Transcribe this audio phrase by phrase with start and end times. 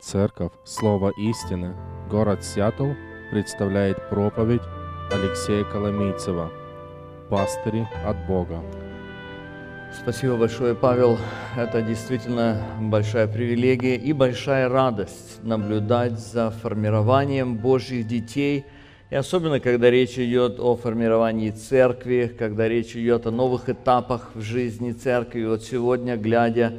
[0.00, 1.74] Церковь Слово Истины,
[2.10, 2.90] город Сиэтл,
[3.30, 4.60] представляет проповедь
[5.10, 6.50] Алексея Коломийцева
[7.30, 8.62] «Пастыри от Бога».
[9.98, 11.16] Спасибо большое, Павел.
[11.56, 18.66] Это действительно большая привилегия и большая радость наблюдать за формированием Божьих детей,
[19.08, 24.42] и особенно, когда речь идет о формировании церкви, когда речь идет о новых этапах в
[24.42, 25.44] жизни церкви.
[25.44, 26.74] Вот сегодня, глядя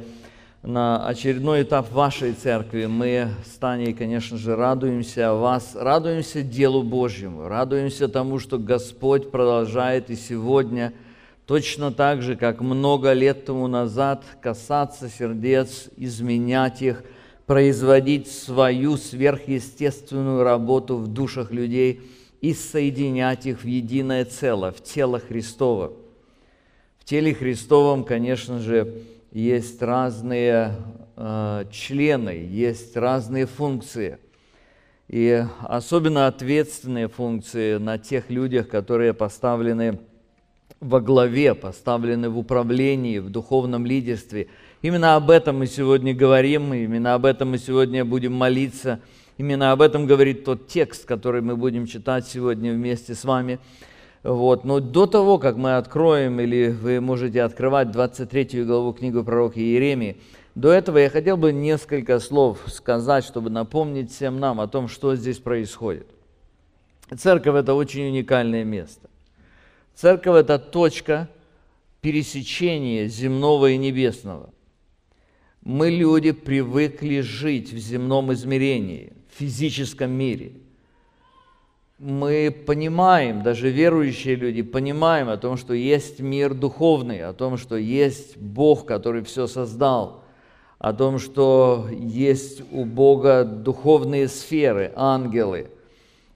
[0.62, 7.48] на очередной этап вашей церкви, мы с Таней, конечно же, радуемся вас, радуемся делу Божьему,
[7.48, 10.92] радуемся тому, что Господь продолжает и сегодня–
[11.48, 17.02] точно так же, как много лет тому назад, касаться сердец, изменять их,
[17.46, 22.02] производить свою сверхъестественную работу в душах людей
[22.42, 25.94] и соединять их в единое целое, в тело Христово.
[26.98, 30.74] В теле Христовом, конечно же, есть разные
[31.16, 34.18] э, члены, есть разные функции.
[35.08, 40.00] И особенно ответственные функции на тех людях, которые поставлены
[40.80, 44.48] во главе, поставлены в управлении, в духовном лидерстве.
[44.82, 49.00] Именно об этом мы сегодня говорим, именно об этом мы сегодня будем молиться.
[49.38, 53.58] Именно об этом говорит тот текст, который мы будем читать сегодня вместе с вами.
[54.22, 54.64] Вот.
[54.64, 60.16] Но до того, как мы откроем, или вы можете открывать 23 главу книгу пророка Иеремии,
[60.54, 65.14] до этого я хотел бы несколько слов сказать, чтобы напомнить всем нам о том, что
[65.14, 66.08] здесь происходит.
[67.16, 69.08] Церковь– это очень уникальное место.
[69.94, 71.28] Церковь– это точка
[72.00, 74.50] пересечения земного и небесного.
[75.62, 80.52] Мы, люди, привыкли жить в земном измерении, в физическом мире.
[81.98, 87.76] Мы понимаем, даже верующие люди понимаем о том, что есть мир духовный, о том, что
[87.76, 90.22] есть Бог, который все создал,
[90.78, 95.70] о том, что есть у Бога духовные сферы, ангелы–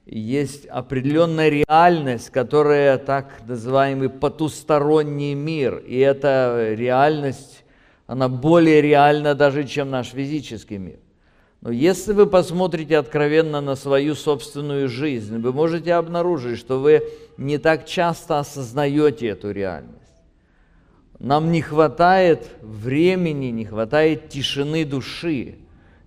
[0.05, 5.77] есть определенная реальность, которая так называемый потусторонний мир.
[5.77, 7.63] И эта реальность,
[8.05, 10.99] она более реальна даже, чем наш физический мир.
[11.63, 17.03] Но если вы посмотрите откровенно на свою собственную жизнь, вы можете обнаружить, что вы
[17.37, 19.97] не так часто осознаете эту реальность.
[21.19, 25.55] Нам не хватает времени, не хватает тишины души.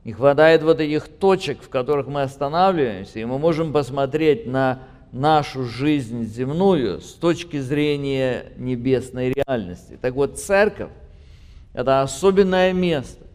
[0.04, 5.64] Не хватает вот этих точек, в которых мы останавливаемся, и мы можем посмотреть на нашу
[5.64, 9.98] жизнь земную с точки зрения небесной реальности.
[10.02, 10.90] Так вот, церковь–
[11.72, 13.25] это особенное место,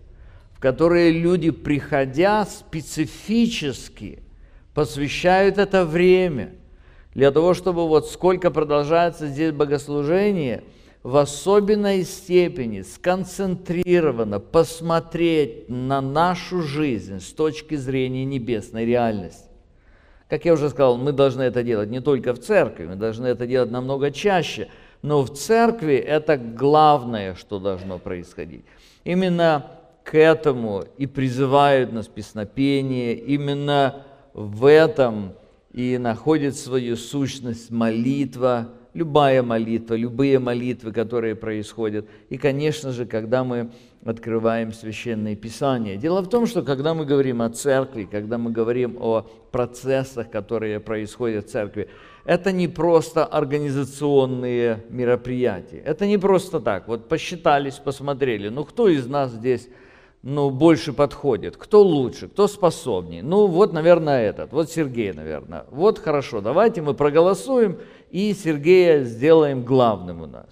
[0.61, 4.19] в которое люди, приходя специфически,
[4.75, 6.51] посвящают это время
[7.15, 10.63] для того, чтобы вот сколько продолжается здесь богослужение–
[11.03, 19.49] в особенной степени сконцентрированно посмотреть на нашу жизнь с точки зрения небесной реальности.
[20.29, 23.47] Как я уже сказал, мы должны это делать не только в церкви, мы должны это
[23.47, 24.69] делать намного чаще,
[25.01, 28.63] но в церкви это главное, что должно происходить.
[29.03, 29.65] Именно
[30.11, 35.31] к этому и призывают нас песнопение, именно в этом
[35.71, 42.07] и находит свою сущность молитва– любая молитва, любые молитвы, которые происходят.
[42.29, 43.71] И, конечно же, когда мы
[44.03, 45.95] открываем Священное Писание.
[45.95, 50.79] Дело в том, что когда мы говорим о церкви, когда мы говорим о процессах, которые
[50.79, 51.87] происходят в церкви,
[52.25, 55.81] это не просто организационные мероприятия.
[55.85, 56.87] Это не просто так.
[56.87, 59.69] Вот посчитались, посмотрели, ну кто из нас здесь
[60.23, 63.23] ну, больше подходит, кто лучше, кто способнее.
[63.23, 65.65] Ну, вот, наверное, этот, вот Сергей, наверное.
[65.71, 67.79] Вот хорошо, давайте мы проголосуем,
[68.11, 70.49] и Сергея сделаем главным у нас.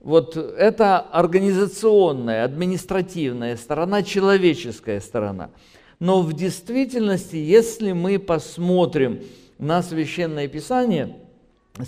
[0.00, 5.50] Вот это организационная, административная сторона, человеческая сторона.
[5.98, 9.22] Но в действительности, если мы посмотрим
[9.58, 11.16] на Священное Писание,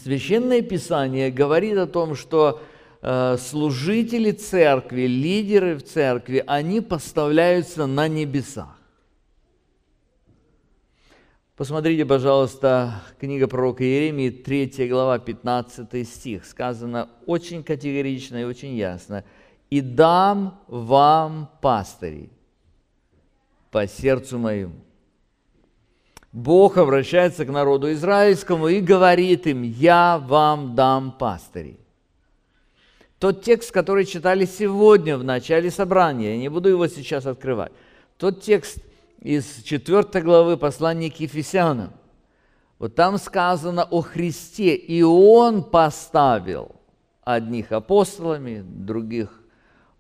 [0.03, 2.63] Священное Писание говорит о том, что
[3.01, 8.77] служители церкви, лидеры в церкви, они поставляются на небесах.
[11.57, 16.45] Посмотрите, пожалуйста, книга пророка Иеремии, 3 глава, 15 стих.
[16.45, 19.25] Сказано очень категорично и очень ясно.
[19.71, 22.31] «И дам вам пастырей
[23.71, 24.75] по сердцу моему».
[26.31, 31.81] Бог обращается к народу израильскому и говорит им, «Я вам дам пастырей».
[33.27, 37.73] Тот текст, который читали сегодня в начале собрания, я не буду его сейчас открывать,
[38.19, 38.79] тот текст–
[39.21, 41.91] из 4 главы послания к Ефесянам.
[42.79, 46.77] Вот там сказано о Христе, и Он поставил
[47.25, 49.43] одних апостолами, других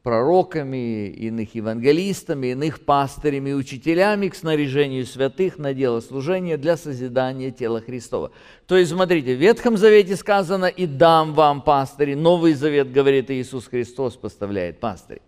[0.06, 7.80] пророками, иных евангелистами, иных пастырями учителями к снаряжению святых на дело служения для созидания тела
[7.80, 8.30] Христова.
[8.68, 13.66] То есть, смотрите, в Ветхом Завете сказано «И дам вам пастыри», Новый Завет, говорит Иисус
[13.66, 15.22] Христос, поставляет пастырей.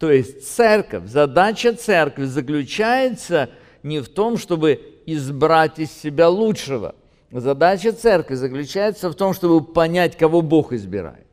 [0.00, 3.50] То есть церковь, задача церкви заключается
[3.84, 6.96] не в том, чтобы избрать из себя лучшего.
[7.30, 11.27] Задача церкви заключается в том, чтобы понять, кого Бог избирает.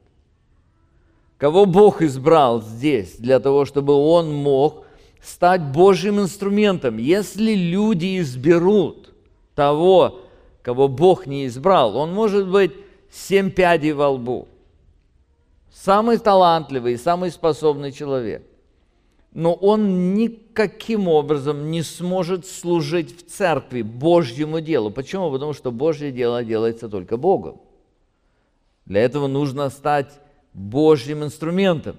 [1.38, 4.86] Кого Бог избрал здесь для того, чтобы он мог
[5.22, 6.98] стать Божьим инструментом.
[6.98, 9.14] Если люди изберут
[9.54, 10.22] того,
[10.62, 12.72] кого Бог не избрал, он может быть
[13.12, 14.48] семь пядей во лбу.
[15.74, 18.44] Самый талантливый, самый способный человек–
[19.36, 24.92] но он никаким образом не сможет служить в церкви Божьему делу.
[24.92, 25.30] Почему?
[25.30, 27.60] Потому что Божье дело делается только Богом.
[28.86, 30.18] Для этого нужно стать
[30.56, 31.98] Божьим инструментом.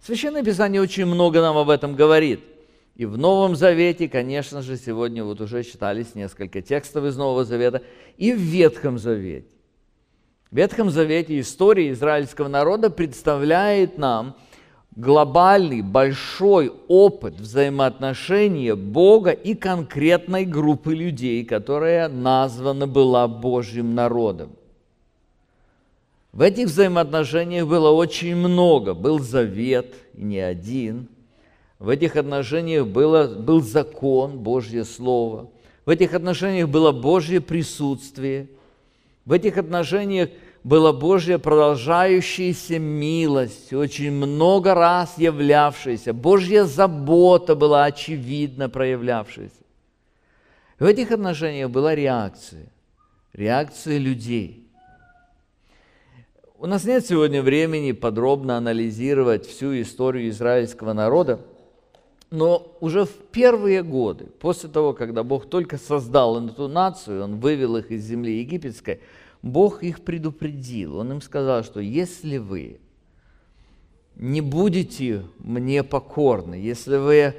[0.00, 2.40] Священное Писание очень много нам об этом говорит.
[2.96, 7.82] И в Новом Завете, конечно же, сегодня вот уже читались несколько текстов из Нового Завета,
[8.16, 9.46] и в Ветхом Завете.
[10.50, 14.34] В Ветхом Завете история израильского народа представляет нам–
[14.96, 24.50] глобальный, большой опыт взаимоотношения Бога и конкретной группы людей, которая названа была Божьим народом.
[26.32, 28.94] В этих взаимоотношениях было очень много.
[28.94, 31.08] Был завет, не один.
[31.78, 35.50] В этих отношениях было, был закон, Божье Слово.
[35.86, 38.48] В этих отношениях было Божье присутствие.
[39.24, 40.30] В этих отношениях–
[40.62, 46.12] была Божья продолжающаяся милость, очень много раз являвшаяся.
[46.12, 49.54] Божья забота была очевидно проявлявшаяся.
[50.78, 52.66] В этих отношениях была реакция,
[53.32, 54.59] реакция людей.
[56.62, 61.40] У нас нет сегодня времени подробно анализировать всю историю израильского народа,
[62.30, 67.76] но уже в первые годы, после того, когда Бог только создал эту нацию, Он вывел
[67.76, 69.00] их из земли египетской–
[69.42, 70.96] Бог их предупредил.
[70.96, 72.80] Он им сказал, что если вы
[74.16, 77.34] не будете мне покорны, если вы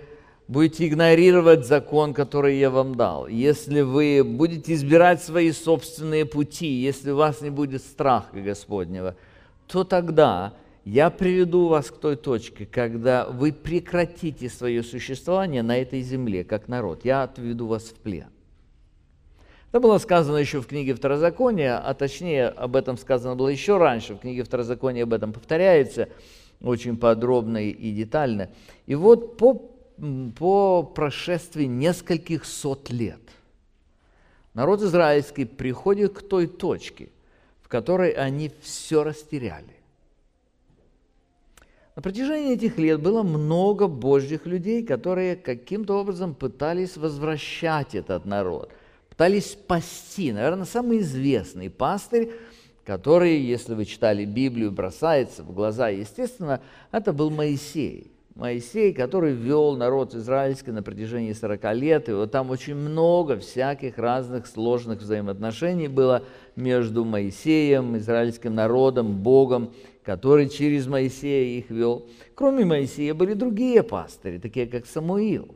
[0.52, 7.12] будете игнорировать закон, который я вам дал, если вы будете избирать свои собственные пути, если
[7.12, 9.16] у вас не будет страха Господнего,
[9.68, 10.54] то тогда
[10.84, 16.68] я приведу вас к той точке, когда вы прекратите свое существование на этой земле, как
[16.68, 17.06] народ.
[17.06, 18.28] Я отведу вас в плен.
[19.72, 24.16] Это было сказано еще в книге Второзакония, а точнее об этом сказано было еще раньше.
[24.16, 26.10] В книге Второзакония об этом повторяется
[26.62, 28.50] очень подробно и детально.
[28.86, 29.71] И вот по,
[30.38, 33.22] по прошествии нескольких сот лет
[34.54, 37.10] народ израильский приходит к той точке,
[37.62, 39.76] в которой они все растеряли.
[41.96, 48.72] На протяжении этих лет было много божьих людей, которые каким-то образом пытались возвращать этот народ–
[49.22, 50.32] пытались спасти.
[50.32, 52.32] Наверное, самый известный пастырь,
[52.84, 56.60] который, если вы читали Библию, бросается в глаза, естественно,
[56.92, 58.10] это был Моисей.
[58.42, 64.00] Моисей, который вел народ израильский на протяжении 40 лет, и вот там очень много всяких
[64.00, 66.24] разных сложных взаимоотношений было
[66.56, 69.72] между Моисеем, израильским народом, Богом,
[70.04, 72.08] который через Моисея их вел.
[72.34, 75.54] Кроме Моисея были другие пастыри, такие как Самуил,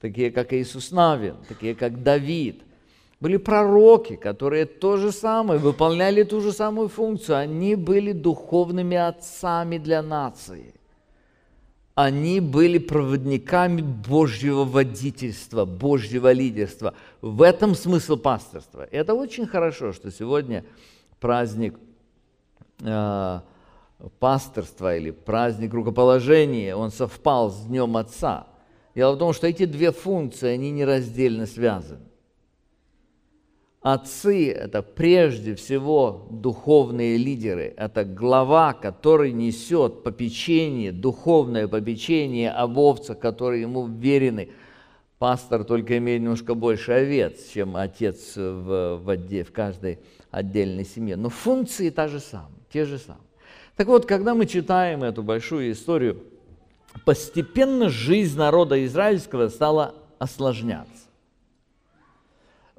[0.00, 2.62] такие как Иисус Навин, такие как Давид–
[3.20, 7.36] были пророки, которые то же самое, выполняли ту же самую функцию.
[7.36, 10.74] Они были духовными отцами для нации.
[12.02, 16.94] Они были проводниками Божьего водительства, Божьего лидерства.
[17.20, 18.88] В этом смысл пасторства.
[18.90, 20.64] Это очень хорошо, что сегодня
[21.20, 21.78] праздник
[22.80, 23.40] э,
[24.18, 28.48] пасторства или праздник рукоположения, он совпал с Днем Отца.
[28.96, 32.00] Дело в том, что эти две функции, они нераздельно связаны.
[33.82, 37.74] Отцы– это прежде всего духовные лидеры.
[37.76, 44.50] Это глава, который несет попечение, духовное попечение об овцах, которые ему верены.
[45.18, 49.98] Пастор только имеет немножко больше овец, чем отец в, в, отде, в каждой
[50.30, 51.16] отдельной семье.
[51.16, 53.24] Но функции та же самая, те же самые.
[53.76, 56.22] Так вот, когда мы читаем эту большую историю,
[57.04, 60.91] постепенно жизнь народа израильского стала осложняться.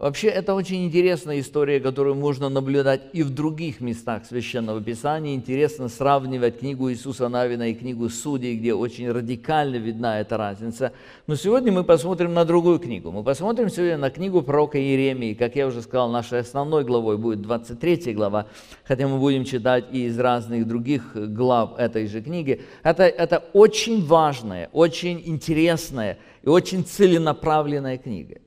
[0.03, 5.33] Вообще, это очень интересная история, которую можно наблюдать и в других местах Священного Писания.
[5.33, 10.91] Интересно сравнивать книгу Иисуса Навина и книгу Судей, где очень радикально видна эта разница.
[11.25, 13.11] Но сегодня мы посмотрим на другую книгу.
[13.11, 15.35] Мы посмотрим сегодня на книгу пророка Иеремии.
[15.35, 18.47] Как я уже сказал, нашей основной главой будет 23 глава,
[18.83, 22.61] хотя мы будем читать и из разных других глав этой же книги.
[22.83, 28.42] Это, это очень важная, очень интересная и очень целенаправленная книга.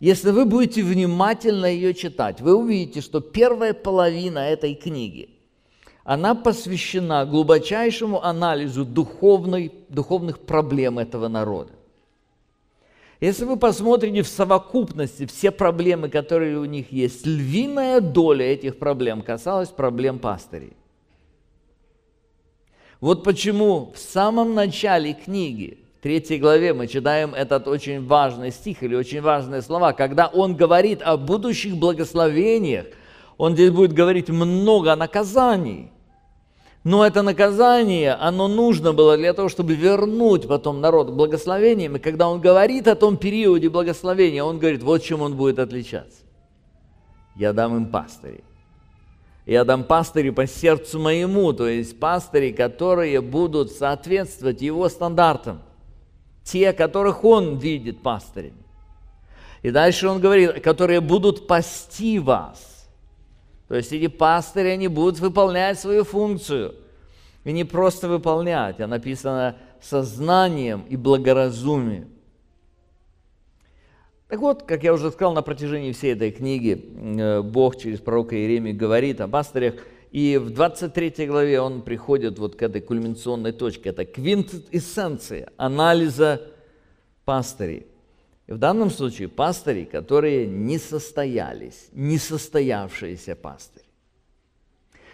[0.00, 5.28] Если вы будете внимательно ее читать, вы увидите, что первая половина этой книги,
[6.04, 11.72] она посвящена глубочайшему анализу духовной, духовных проблем этого народа.
[13.20, 19.20] Если вы посмотрите в совокупности все проблемы, которые у них есть, львиная доля этих проблем
[19.20, 20.72] касалась проблем пастырей.
[23.02, 28.94] Вот почему в самом начале книги третьей главе мы читаем этот очень важный стих или
[28.94, 32.86] очень важные слова, когда он говорит о будущих благословениях,
[33.36, 35.90] он здесь будет говорить много наказаний.
[36.82, 41.96] Но это наказание, оно нужно было для того, чтобы вернуть потом народ к благословениям.
[41.96, 46.22] И когда он говорит о том периоде благословения, он говорит, вот чем он будет отличаться.
[47.36, 48.44] Я дам им пастырей.
[49.44, 55.60] Я дам пастыри по сердцу моему, то есть пастыри, которые будут соответствовать его стандартам
[56.44, 58.54] те, которых он видит пастырями.
[59.62, 62.88] И дальше он говорит, которые будут пасти вас.
[63.68, 66.74] То есть эти пастыри, они будут выполнять свою функцию.
[67.44, 72.08] И не просто выполнять, а написано сознанием и благоразумием.
[74.28, 76.84] Так вот, как я уже сказал, на протяжении всей этой книги
[77.18, 79.74] э, Бог через пророка Иеремию говорит о пастырях–
[80.10, 83.90] и в 23 главе он приходит вот к этой кульминационной точке.
[83.90, 86.42] Это квинтэссенция анализа
[87.24, 87.86] пастырей.
[88.48, 93.84] И в данном случае пастыри, которые не состоялись, не состоявшиеся пастыри.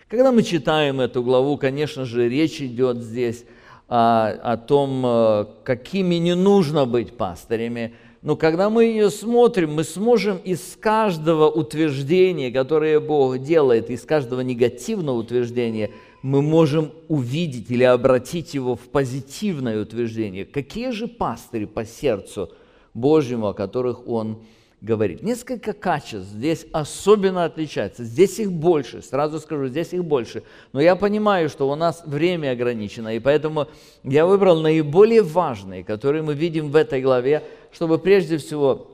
[0.09, 3.45] Когда мы читаем эту главу, конечно же, речь идет здесь
[3.89, 9.85] о, о том, э, какими не нужно быть пастырями– но когда мы ее смотрим, мы
[9.85, 15.91] сможем из каждого утверждения, которое Бог делает, из каждого негативного утверждения,
[16.23, 20.45] мы можем увидеть или обратить его в позитивное утверждение.
[20.45, 22.51] Какие же пастыри по сердцу
[22.95, 24.39] Божьему, о которых Он
[24.81, 25.23] говорит.
[25.23, 28.05] Несколько качеств здесь особенно отличаются.
[28.05, 30.43] Здесь их больше, сразу скажу, здесь их больше.
[30.73, 33.69] Но я понимаю, что у нас время ограничено, и поэтому
[34.05, 37.43] я выбрал наиболее важные, которые мы видим в этой главе,
[37.73, 38.91] чтобы прежде всего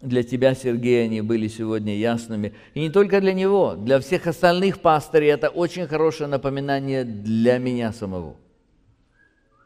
[0.00, 2.54] для тебя, Сергей, они были сегодня ясными.
[2.74, 7.92] И не только для него, для всех остальных пастырей это очень хорошее напоминание для меня
[7.92, 8.36] самого.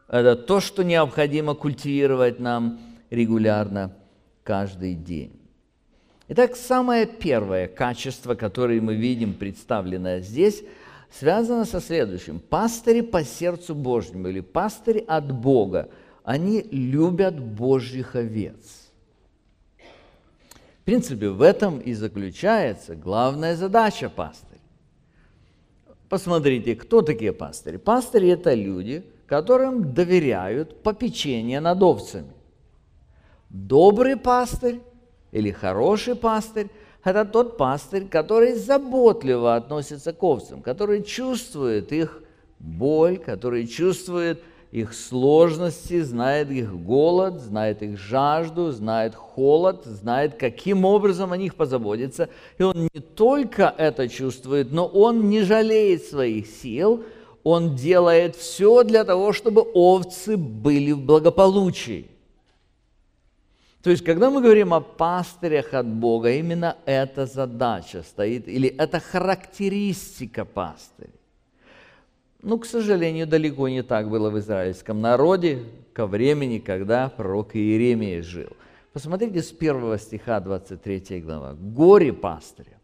[0.08, 3.96] Это то, что необходимо культивировать нам регулярно
[4.42, 5.40] каждый день.
[6.28, 10.64] Итак, самое первое качество, которое мы видим представленное здесь,
[11.10, 12.40] связано со следующим.
[12.40, 15.90] Пастыри по сердцу Божьему или пастыри от Бога,
[16.24, 18.90] они любят Божьих овец.
[20.80, 24.60] В принципе, в этом и заключается главная задача пастыря.
[26.08, 27.76] Посмотрите, кто такие пастыри?
[27.76, 32.32] Пастыри– это люди, которым доверяют попечение над овцами.
[33.48, 34.80] Добрый пастырь
[35.32, 36.68] или хороший пастырь–
[37.04, 42.22] это тот пастырь, который заботливо относится к овцам, который чувствует их
[42.58, 44.42] боль, который чувствует
[44.74, 51.54] их сложности, знает их голод, знает их жажду, знает холод, знает, каким образом о них
[51.54, 52.28] позаботиться.
[52.58, 57.04] И он не только это чувствует, но он не жалеет своих сил,
[57.44, 62.08] он делает все для того, чтобы овцы были в благополучии.
[63.80, 68.98] То есть, когда мы говорим о пастырях от Бога, именно эта задача стоит, или это
[68.98, 71.10] характеристика пастыря.
[72.44, 75.60] Ну, к сожалению, далеко не так было в израильском народе
[75.94, 78.50] ко времени, когда пророк Иеремия жил.
[78.92, 81.54] Посмотрите с первого стиха 23 глава.
[81.54, 82.78] «Горе пастыря,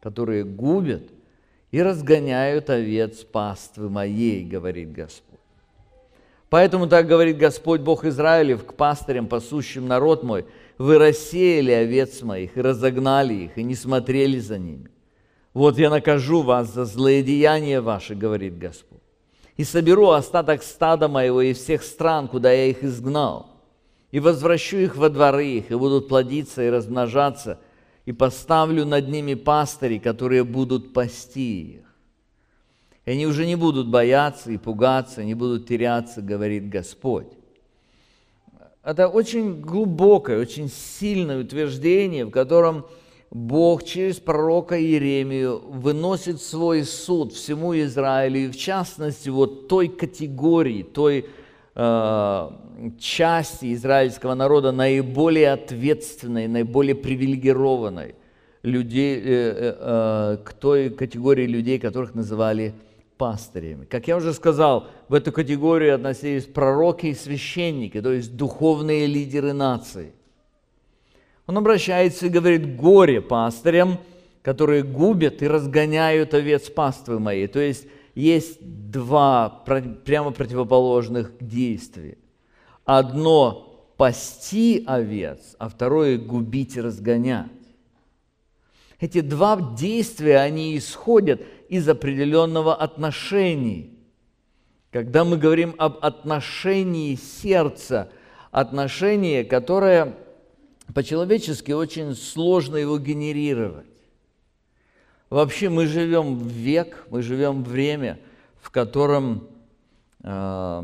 [0.00, 1.04] которые губят
[1.70, 5.38] и разгоняют овец паствы моей, говорит Господь.
[6.50, 10.46] Поэтому так говорит Господь Бог Израилев к пастырям, пасущим народ мой,
[10.78, 14.90] вы рассеяли овец моих и разогнали их, и не смотрели за ними.
[15.58, 19.00] Вот я накажу вас за злые деяния ваши, говорит Господь,
[19.56, 23.50] и соберу остаток стада моего из всех стран, куда я их изгнал,
[24.12, 27.58] и возвращу их во дворы их, и будут плодиться и размножаться,
[28.06, 31.86] и поставлю над ними пастыри, которые будут пасти их.
[33.04, 37.32] И они уже не будут бояться и пугаться, не будут теряться, говорит Господь.
[38.84, 42.86] Это очень глубокое, очень сильное утверждение, в котором
[43.30, 50.82] Бог через пророка Иеремию выносит свой суд всему Израилю, и в частности вот той категории,
[50.82, 51.26] той
[51.74, 52.50] э,
[52.98, 58.14] части израильского народа, наиболее ответственной, наиболее привилегированной,
[58.62, 62.72] людей, э, э, э, к той категории людей, которых называли
[63.18, 63.84] пастырями.
[63.84, 69.52] Как я уже сказал, в эту категорию относились пророки и священники, то есть духовные лидеры
[69.52, 70.12] нации.
[71.48, 73.98] Он обращается и говорит, горе пастырям,
[74.42, 77.46] которые губят и разгоняют овец паствы моей.
[77.46, 79.64] То есть есть два
[80.04, 82.18] прямо противоположных действия.
[82.84, 83.64] Одно–
[83.96, 87.46] пасти овец, а второе– губить и разгонять.
[89.00, 91.40] Эти два действия, они исходят
[91.70, 93.86] из определенного отношения.
[94.92, 98.10] Когда мы говорим об отношении сердца,
[98.50, 100.14] отношение, которое
[100.94, 103.86] по-человечески очень сложно его генерировать.
[105.30, 108.18] Вообще мы живем в век, мы живем в время,
[108.60, 109.48] в котором,
[110.22, 110.82] э,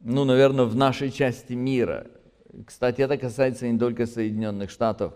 [0.00, 2.06] ну, наверное, в нашей части мира,
[2.66, 5.14] кстати, это касается не только Соединенных Штатов,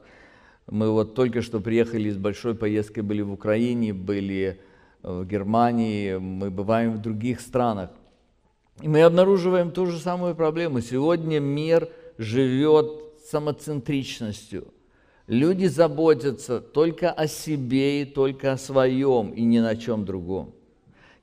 [0.68, 4.60] мы вот только что приехали с большой поездкой, были в Украине, были
[5.02, 7.90] в Германии, мы бываем в других странах.
[8.80, 10.80] И мы обнаруживаем ту же самую проблему.
[10.80, 14.68] Сегодня мир живет самоцентричностью.
[15.26, 20.52] Люди заботятся только о себе и только о своем, и ни на чем другом.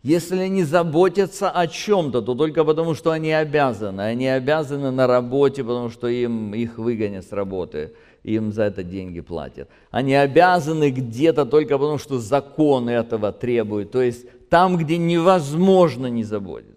[0.03, 4.01] Если они заботятся о чем-то, то только потому, что они обязаны.
[4.01, 7.93] Они обязаны на работе, потому что им их выгонят с работы,
[8.23, 9.69] им за это деньги платят.
[9.91, 13.91] Они обязаны где-то только потому, что закон этого требует.
[13.91, 16.73] То есть там, где невозможно не заботиться.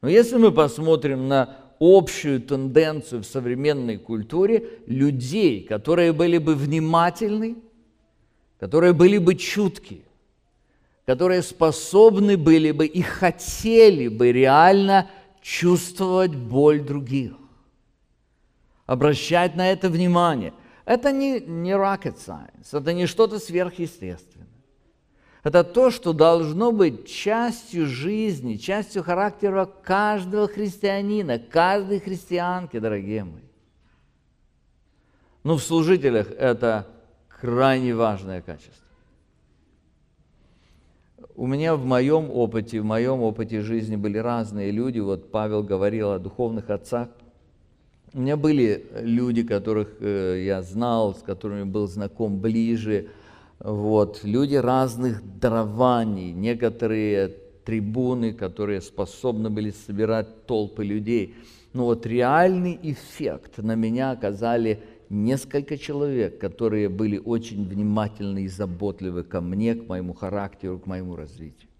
[0.00, 7.56] Но если мы посмотрим на общую тенденцию в современной культуре людей, которые были бы внимательны,
[8.58, 10.02] которые были бы чутки,
[11.06, 15.08] которые способны были бы и хотели бы реально
[15.40, 17.34] чувствовать боль других,
[18.86, 20.52] обращать на это внимание.
[20.84, 24.35] Это не, не rocket science, это не что-то сверхъестественное.
[25.46, 33.44] Это то, что должно быть частью жизни, частью характера каждого христианина, каждой христианки, дорогие мои.
[35.44, 36.88] Но в служителях это
[37.28, 38.74] крайне важное качество.
[41.36, 44.98] У меня в моем опыте, в моем опыте жизни были разные люди.
[44.98, 47.08] Вот Павел говорил о духовных отцах.
[48.12, 53.10] У меня были люди, которых э, я знал, с которыми был знаком ближе,
[53.58, 57.28] вот, люди разных дарований, некоторые
[57.64, 61.34] трибуны, которые способны были собирать толпы людей.
[61.72, 69.24] Но вот реальный эффект на меня оказали несколько человек, которые были очень внимательны и заботливы
[69.24, 71.70] ко мне, к моему характеру, к моему развитию.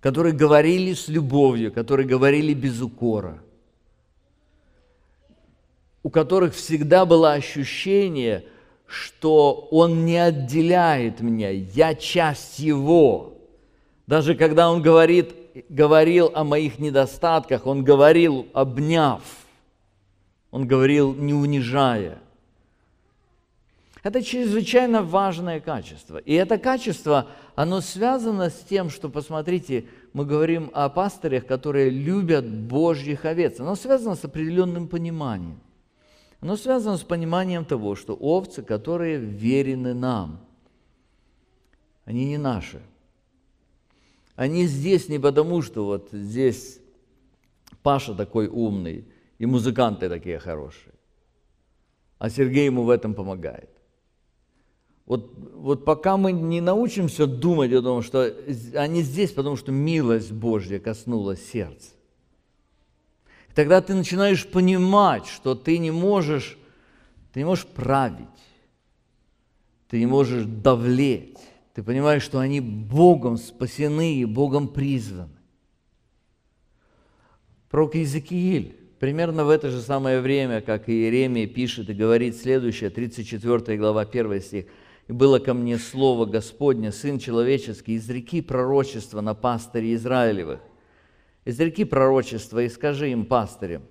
[0.00, 3.42] Которые говорили с любовью, которые говорили без укора,
[6.02, 8.46] у которых всегда было ощущение–
[8.86, 13.38] что Он не отделяет меня, я часть Его.
[14.06, 15.34] Даже когда Он говорит,
[15.68, 19.22] говорил о моих недостатках, Он говорил, обняв,
[20.50, 22.18] Он говорил, не унижая.
[24.04, 26.18] Это чрезвычайно важное качество.
[26.18, 32.46] И это качество, оно связано с тем, что, посмотрите, мы говорим о пастырях, которые любят
[32.46, 33.60] Божьих овец.
[33.60, 35.58] Оно связано с определенным пониманием.
[36.44, 40.44] Оно связано с пониманием того, что овцы, которые верены нам,
[42.04, 42.82] они не наши.
[44.36, 46.80] Они здесь не потому, что вот здесь
[47.82, 49.06] Паша такой умный,
[49.38, 50.92] и музыканты такие хорошие,
[52.18, 53.70] а Сергей ему в этом помогает.
[55.06, 58.30] Вот, вот пока мы не научимся думать о том, что
[58.74, 61.92] они здесь, потому что милость Божья коснулась сердца,
[63.54, 66.58] Тогда ты начинаешь понимать, что ты не можешь,
[67.32, 68.26] ты не можешь править,
[69.88, 71.38] ты не можешь давлеть.
[71.74, 75.30] Ты понимаешь, что они Богом спасены и Богом призваны.
[77.68, 82.90] Пророк Иезекииль примерно в это же самое время, как и Иеремия пишет и говорит следующее,
[82.90, 84.66] 34 глава, 1 стих.
[85.08, 90.60] «И было ко мне слово Господне, Сын человеческий, из реки пророчества на пастыре Израилевых,
[91.44, 93.82] изреки пророчество и скажи им, пастырям,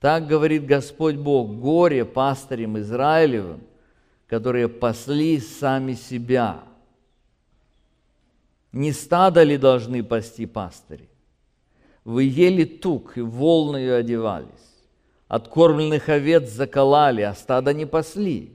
[0.00, 3.60] так говорит Господь Бог, горе пастырям Израилевым,
[4.26, 6.62] которые пасли сами себя.
[8.72, 11.08] Не стадо ли должны пасти пастыри?
[12.04, 14.74] Вы ели тук и волною одевались,
[15.28, 18.52] Откормленных овец заколали, а стада не пасли.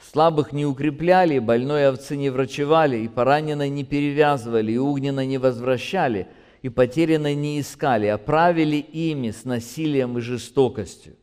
[0.00, 6.28] Слабых не укрепляли, больной овцы не врачевали, и пораненной не перевязывали, и угненно не возвращали,
[6.62, 11.14] и потерянной не искали, а правили ими с насилием и жестокостью.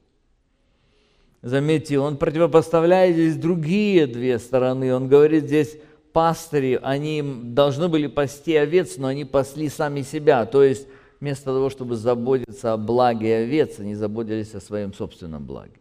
[1.42, 4.96] Заметьте, он противопоставляет здесь другие две стороны.
[4.96, 5.78] Он говорит здесь,
[6.12, 10.46] пастыри, они должны были пасти овец, но они пасли сами себя.
[10.46, 10.88] То есть
[11.20, 15.76] вместо того, чтобы заботиться о благе овец, они заботились о своем собственном благе.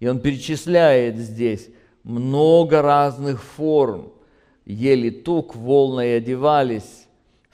[0.00, 1.70] И он перечисляет здесь
[2.04, 4.12] много разных форм.
[4.64, 6.97] Ели тук, волной одевались,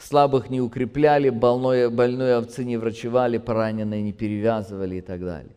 [0.04, 5.52] слабых не укрепляли, больной, больной овцы не врачевали, пораненные не перевязывали и так далее.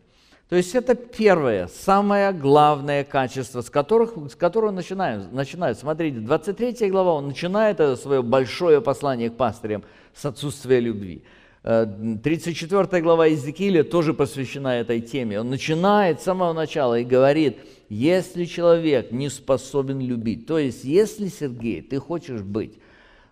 [0.48, 5.78] То есть это первое, самое главное качество, с, которых, с которого начинаем, начинают.
[5.78, 9.84] Смотрите, 23 глава, он начинает свое большое послание к пастырям
[10.14, 11.22] с отсутствия любви.
[11.62, 15.40] 34 э, глава Иезекииля тоже посвящена этой теме.
[15.40, 17.58] Он начинает с самого начала и говорит,
[17.90, 22.78] если человек не способен любить, то есть если, Сергей, ты хочешь быть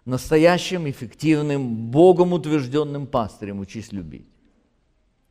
[0.06, 4.26] настоящим, эффективным, Богом утвержденным пастырем, учись любить.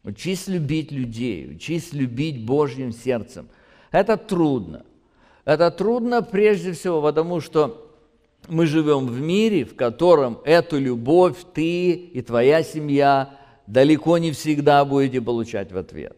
[0.03, 3.47] Учись любить людей, учись любить Божьим сердцем.
[3.91, 4.85] Это трудно.
[5.45, 7.81] Это трудно прежде всего потому, что
[8.47, 14.85] мы живем в мире, в котором эту любовь ты и твоя семья далеко не всегда
[14.85, 16.15] будете получать в ответ.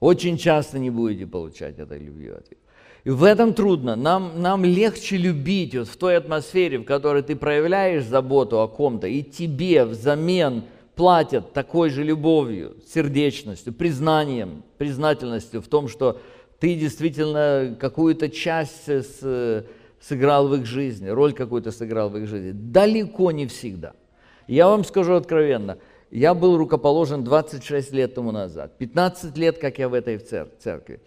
[0.00, 2.58] Очень часто не будете получать этой любви в ответ.
[3.10, 3.96] В этом трудно.
[3.96, 9.06] Нам, нам легче любить вот в той атмосфере, в которой ты проявляешь заботу о ком-то,
[9.06, 10.62] и тебе взамен–
[10.98, 16.20] платят такой же любовью, сердечностью, признанием, признательностью в том, что
[16.58, 19.64] ты действительно какую-то часть с,
[20.00, 22.50] сыграл в их жизни, роль какую-то сыграл в их жизни.
[22.50, 23.92] Далеко не всегда.
[24.48, 25.78] Я вам скажу откровенно,
[26.10, 31.00] я был рукоположен 26 лет тому назад, 15 лет, как я в этой церкви.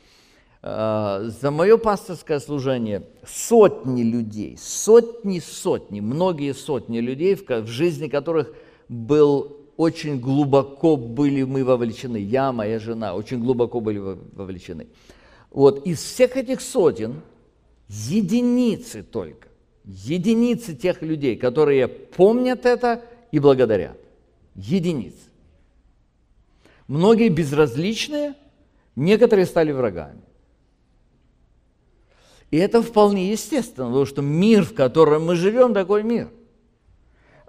[0.63, 8.53] А, за мое пасторское служение сотни людей, сотни-сотни, многие сотни людей, в жизни которых
[8.87, 14.87] был очень глубоко были мы вовлечены, я, моя жена, очень глубоко были вовлечены.
[15.49, 17.21] Вот из всех этих сотен
[17.87, 19.47] единицы только,
[19.83, 23.97] единицы тех людей, которые помнят это и благодарят.
[24.53, 25.17] Единицы.
[26.87, 28.35] Многие безразличные,
[28.95, 30.21] некоторые стали врагами.
[32.51, 36.29] И это вполне естественно, потому что мир, в котором мы живем, такой мир–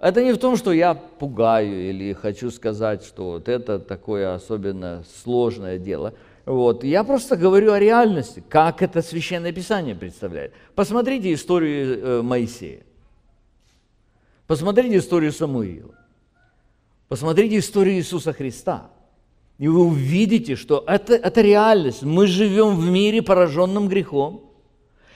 [0.03, 5.05] это не в том, что я пугаю или хочу сказать, что вот это такое особенно
[5.23, 6.13] сложное дело.
[6.45, 6.83] Вот.
[6.83, 10.51] Я просто говорю о реальности, как это Священное Писание представляет.
[10.75, 12.81] Посмотрите историю э, Моисея.
[14.45, 15.95] Посмотрите историю Самуила.
[17.07, 18.91] Посмотрите историю Иисуса Христа.
[19.57, 22.03] И вы увидите, что это, это реальность.
[22.03, 24.51] Мы живем в мире, пораженном грехом.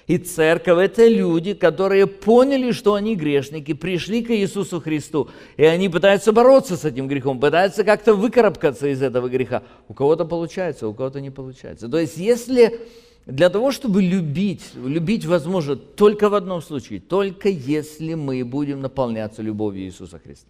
[0.08, 5.90] И церковь– это люди, которые поняли, что они грешники, пришли к Иисусу Христу, и они
[5.90, 9.64] пытаются бороться с этим грехом, пытаются как-то выкарабкаться из этого греха.
[9.90, 11.90] У кого-то получается, у кого-то не получается.
[11.90, 12.80] То есть если
[13.26, 19.42] для того, чтобы любить, любить возможно только в одном случае, только если мы будем наполняться
[19.42, 20.50] любовью Иисуса Христа.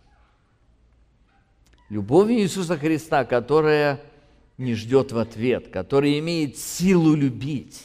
[1.89, 4.00] Любовью Иисуса Христа, которая
[4.60, 7.82] не ждет в ответ, которая имеет силу любить.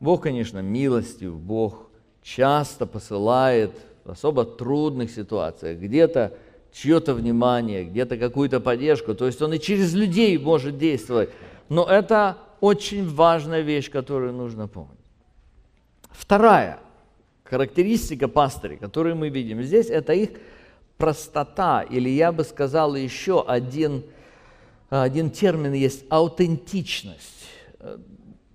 [0.00, 1.88] Бог, конечно, милостив, Бог
[2.22, 3.72] часто посылает
[4.04, 6.36] в особо трудных ситуациях где-то
[6.72, 9.14] чье-то внимание, где-то какую-то поддержку.
[9.14, 11.30] То есть Он и через людей может действовать.
[11.68, 14.92] Но это очень важная вещь, которую нужно помнить.
[16.10, 16.78] Вторая
[17.44, 20.30] характеристика пастырей, которую мы видим здесь, это их
[20.98, 24.04] простота, или я бы сказал еще один,
[24.90, 27.46] один термин есть– аутентичность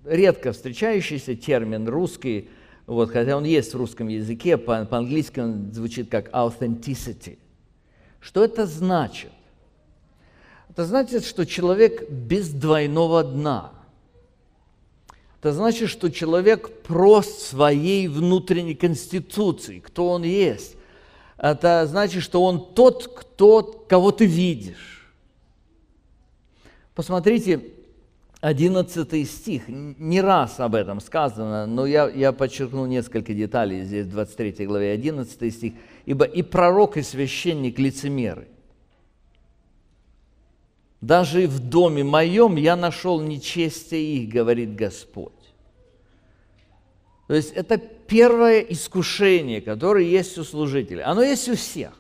[0.05, 2.49] редко встречающийся термин русский,
[2.87, 7.37] вот, хотя он есть в русском языке, по- по-английски он звучит как authenticity.
[8.19, 9.31] Что это значит?
[10.69, 13.73] Это значит, что человек без двойного дна.
[15.39, 20.75] Это значит, что человек прост своей внутренней конституции, кто он есть.
[21.37, 25.11] Это значит, что он тот, кто, кого ты видишь.
[26.93, 27.59] Посмотрите,
[28.41, 34.10] 11 стих, не раз об этом сказано, но я, я подчеркну несколько деталей здесь в
[34.10, 35.73] 23 главе, 11 стих.
[36.08, 38.47] «Ибо и пророк, и священник лицемеры.
[41.01, 45.34] Даже в доме моем я нашел нечестие их, говорит Господь».
[47.27, 51.04] То есть это первое искушение, которое есть у служителей.
[51.04, 51.93] Оно есть у всех.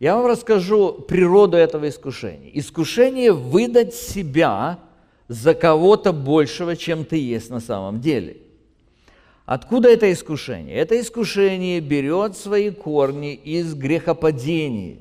[0.00, 2.50] Я вам расскажу природу этого искушения.
[2.52, 4.80] Искушение выдать себя
[5.28, 8.38] за кого-то большего, чем ты есть на самом деле.
[9.44, 10.76] Откуда это искушение?
[10.76, 14.98] Это искушение берет свои корни из грехопадения.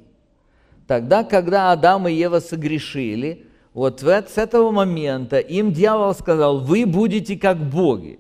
[0.88, 7.38] Тогда, когда Адам и Ева согрешили, вот с этого момента им дьявол сказал, вы будете
[7.38, 8.20] как боги.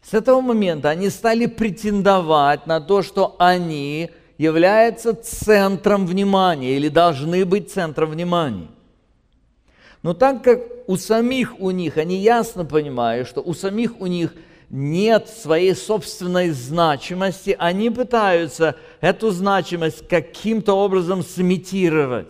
[0.00, 7.44] С этого момента они стали претендовать на то, что они являются центром внимания или должны
[7.44, 8.68] быть центром внимания.
[10.04, 14.34] Но так как у самих у них, они ясно понимают, что у самих у них
[14.70, 22.28] нет своей собственной значимости, они пытаются эту значимость каким-то образом сымитировать.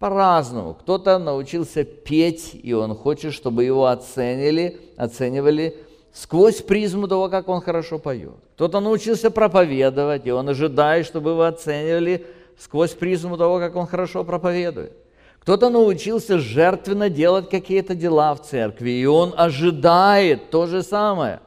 [0.00, 0.74] По-разному.
[0.74, 5.76] Кто-то научился петь, и он хочет, чтобы его оценили, оценивали
[6.12, 8.34] сквозь призму того, как он хорошо поет.
[8.56, 12.26] Кто-то научился проповедовать, и он ожидает, чтобы его оценивали
[12.58, 15.01] сквозь призму того, как он хорошо проповедует.
[15.42, 21.40] Кто-то научился жертвенно делать какие-то дела в церкви, и он ожидает то же самое.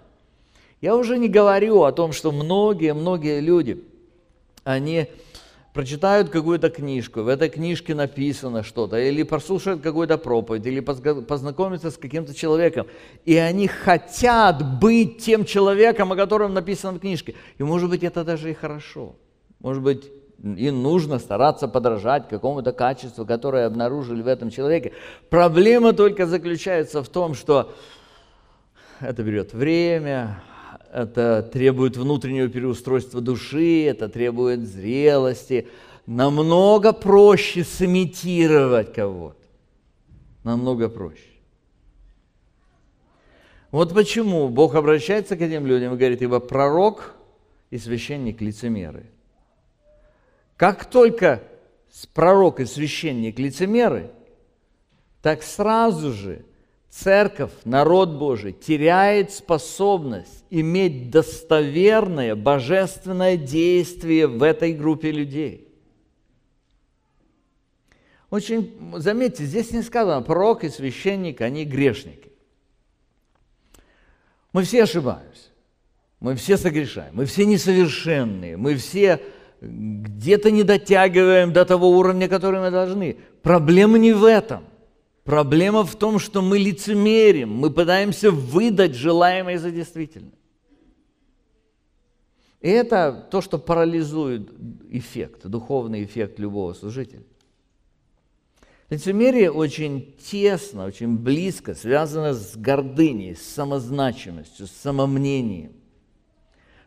[0.81, 3.81] Я уже не говорю о том, что многие-многие люди,
[4.65, 5.07] они
[5.73, 11.95] прочитают какую-то книжку, в этой книжке написано что-то, или послушают какую-то проповедь, или познакомятся с
[11.95, 12.87] каким-то человеком,
[13.23, 17.35] и они хотят быть тем человеком, о котором написано в книжке.
[17.57, 19.15] И может быть это даже и хорошо.
[19.59, 20.11] Может быть
[20.43, 24.93] и нужно стараться подражать какому-то качеству, которое обнаружили в этом человеке.
[25.29, 27.73] Проблема только заключается в том, что
[28.99, 30.43] это берет время,
[30.93, 35.67] это требует внутреннего переустройства души, это требует зрелости.
[36.05, 39.43] Намного проще сымитировать кого-то.
[40.43, 41.23] Намного проще.
[43.71, 47.15] Вот почему Бог обращается к этим людям и говорит, ибо пророк
[47.71, 49.09] и священник лицемеры–
[50.57, 51.43] как только
[52.13, 54.11] пророк и священник лицемеры,
[55.21, 56.45] так сразу же
[56.89, 65.67] церковь, народ Божий, теряет способность иметь достоверное божественное действие в этой группе людей.
[68.29, 72.31] Очень, заметьте, здесь не сказано, пророк и священник, они грешники.
[74.51, 75.49] Мы все ошибаемся,
[76.19, 79.21] мы все согрешаем, мы все несовершенные, мы все
[79.65, 83.17] где-то не дотягиваем до того уровня, который мы должны.
[83.41, 84.63] Проблема не в этом.
[85.23, 90.33] Проблема в том, что мы лицемерим, мы пытаемся выдать желаемое за действительное.
[92.61, 94.51] И это то, что парализует
[94.89, 97.23] эффект, духовный эффект любого служителя.
[98.89, 105.73] Лицемерие очень тесно, очень близко связано с гордыней, с самозначимостью, с самомнением.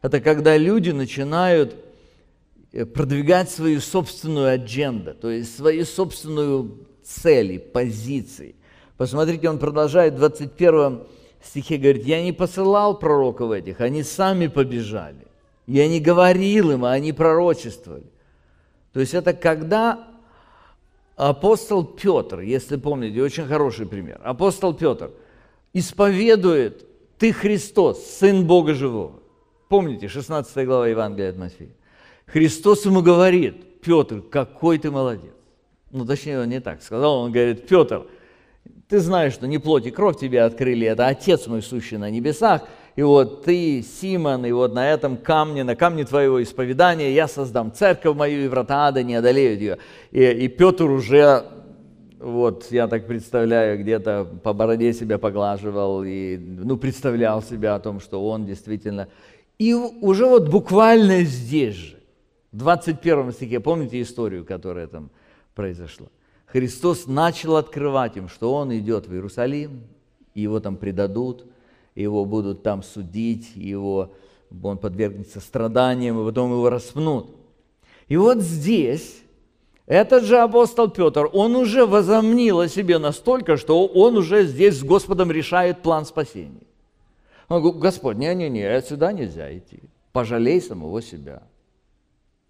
[0.00, 1.74] Это когда люди начинают
[2.72, 8.54] продвигать свою собственную адженду, то есть свою собственную цели, позиции.
[8.96, 11.02] Посмотрите, он продолжает в 21
[11.42, 15.26] стихе, говорит, «Я не посылал пророков этих, они сами побежали.
[15.66, 18.10] Я не говорил им, а они пророчествовали».
[18.92, 20.08] То есть это когда
[21.16, 25.10] апостол Петр, если помните, очень хороший пример, апостол Петр
[25.72, 26.86] исповедует,
[27.18, 29.20] ты Христос, Сын Бога Живого.
[29.68, 31.70] Помните, 16 глава Евангелия от Матфея.
[32.32, 35.32] Христос ему говорит, Петр, какой ты молодец.
[35.90, 38.06] Ну, точнее, он не так сказал, он говорит, Петр,
[38.88, 42.62] ты знаешь, что не плоть и кровь тебе открыли, это Отец мой, сущий на небесах,
[42.96, 47.72] и вот ты, Симон, и вот на этом камне, на камне твоего исповедания я создам
[47.72, 49.78] церковь мою, и врата ада не одолеют ее.
[50.10, 51.44] И, и Петр уже,
[52.18, 58.00] вот я так представляю, где-то по бороде себя поглаживал, и ну, представлял себя о том,
[58.00, 59.08] что он действительно...
[59.58, 61.97] И уже вот буквально здесь же,
[62.52, 65.10] в 21 стихе, помните историю, которая там
[65.54, 66.08] произошла?
[66.46, 69.82] Христос начал открывать им, что Он идет в Иерусалим,
[70.34, 71.44] его там предадут,
[71.94, 74.14] его будут там судить, его,
[74.62, 77.34] он подвергнется страданиям, и потом его распнут.
[78.06, 79.22] И вот здесь
[79.86, 84.84] этот же апостол Петр, он уже возомнил о себе настолько, что он уже здесь с
[84.84, 86.66] Господом решает план спасения.
[87.48, 89.80] Он говорит, Господь, не-не-не, сюда нельзя идти.
[90.12, 91.42] Пожалей самого себя.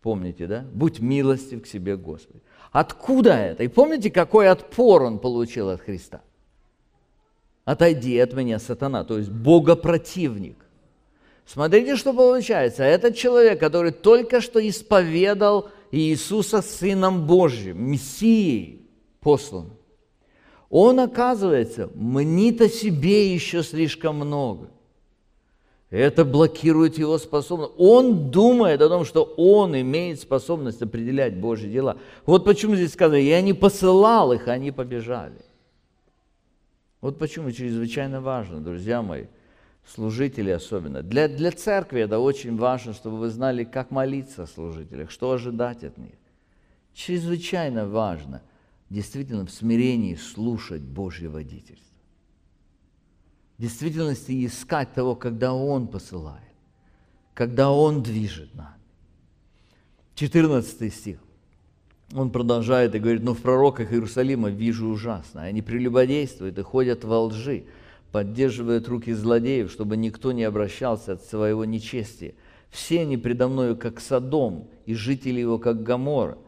[0.09, 0.65] Помните, да?
[0.73, 2.41] Будь милостив к себе, Господи.
[2.73, 3.65] Откуда это?
[3.65, 6.23] И помните, какой отпор он получил от Христа?
[7.67, 10.57] Отойди от меня, сатана, то есть богопротивник.
[11.45, 12.85] Смотрите, что получается.
[12.85, 18.89] Этот человек, который только что исповедал Иисуса Сыном Божьим, Мессией
[19.21, 19.73] послан,
[20.71, 24.71] он, оказывается, мнит о себе еще слишком много.
[25.91, 27.73] Это блокирует его способность.
[27.79, 31.97] Он думает о том, что он имеет способность определять Божьи дела.
[32.27, 35.41] Вот почему здесь сказано, я не посылал их, они побежали.
[37.01, 39.27] Вот почему чрезвычайно важно, друзья мои,
[39.87, 41.03] служители особенно.
[41.03, 45.85] Для, для церкви это очень важно, чтобы вы знали, как молиться о служителях, что ожидать
[45.85, 46.17] от них.
[46.93, 48.43] Чрезвычайно важно
[48.91, 51.88] действительно в смирении слушать Божье водительство
[53.59, 56.43] действительности искать того, когда Он посылает,
[57.35, 58.75] когда Он движет нами.
[60.15, 61.19] 14 стих.
[62.15, 65.43] Он продолжает и говорит, но в пророках Иерусалима вижу ужасно.
[65.43, 67.65] Они прелюбодействуют и ходят во лжи,
[68.13, 72.35] поддерживают руки злодеев, чтобы никто не обращался от своего нечестия.
[72.71, 76.39] Все они предо мною, как Содом, и жители его, как Гамора.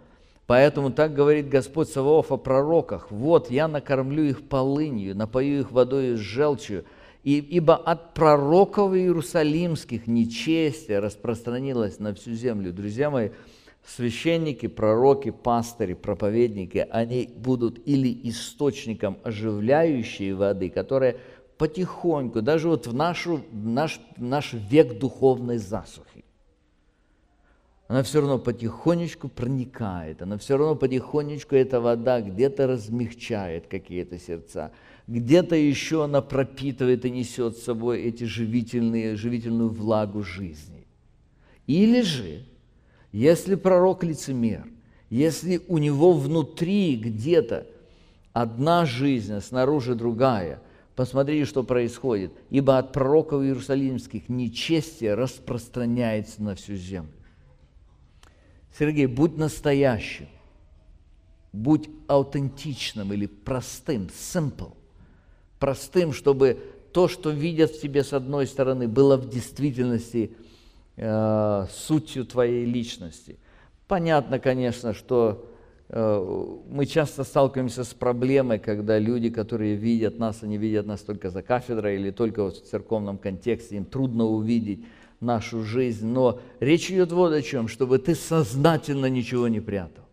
[0.47, 3.11] Поэтому так говорит Господь Саваоф о пророках.
[3.11, 6.85] «Вот я накормлю их полынью, напою их водой с желчью,
[7.23, 12.73] ибо от пророков иерусалимских нечестие распространилось на всю землю.
[12.73, 13.31] Друзья мои,
[13.85, 21.17] священники, пророки, пастыри, проповедники, они будут или источником оживляющей воды, которая
[21.59, 26.10] потихоньку, даже вот в, нашу, в наш, в наш век духовной засухи,
[27.91, 34.71] она все равно потихонечку проникает, она все равно потихонечку, эта вода где-то размягчает какие-то сердца,
[35.09, 40.87] где-то еще она пропитывает и несет с собой эти живительные, живительную влагу жизни.
[41.67, 42.45] Или же,
[43.11, 44.69] если пророк лицемер,
[45.09, 47.67] если у него внутри где-то
[48.33, 50.63] одна жизнь, а снаружи другая,
[50.95, 52.31] посмотрите, что происходит.
[52.51, 57.11] Ибо от пророков иерусалимских нечестие распространяется на всю землю.
[58.79, 60.29] Сергей, будь настоящим,
[61.53, 64.73] будь аутентичным или простым, simple
[65.61, 66.59] простым, чтобы
[66.93, 70.33] то, что видят в тебе с одной стороны, было в действительности
[70.97, 73.39] э, сутью твоей личности.
[73.87, 75.47] Понятно, конечно, что
[75.89, 81.31] э, мы часто сталкиваемся с проблемой, когда люди, которые видят нас, они видят нас только
[81.31, 84.85] за кафедрой или только вот в церковном контексте, им трудно увидеть
[85.21, 86.07] нашу жизнь.
[86.07, 90.05] Но речь идет вот о чем, чтобы ты сознательно ничего не прятал,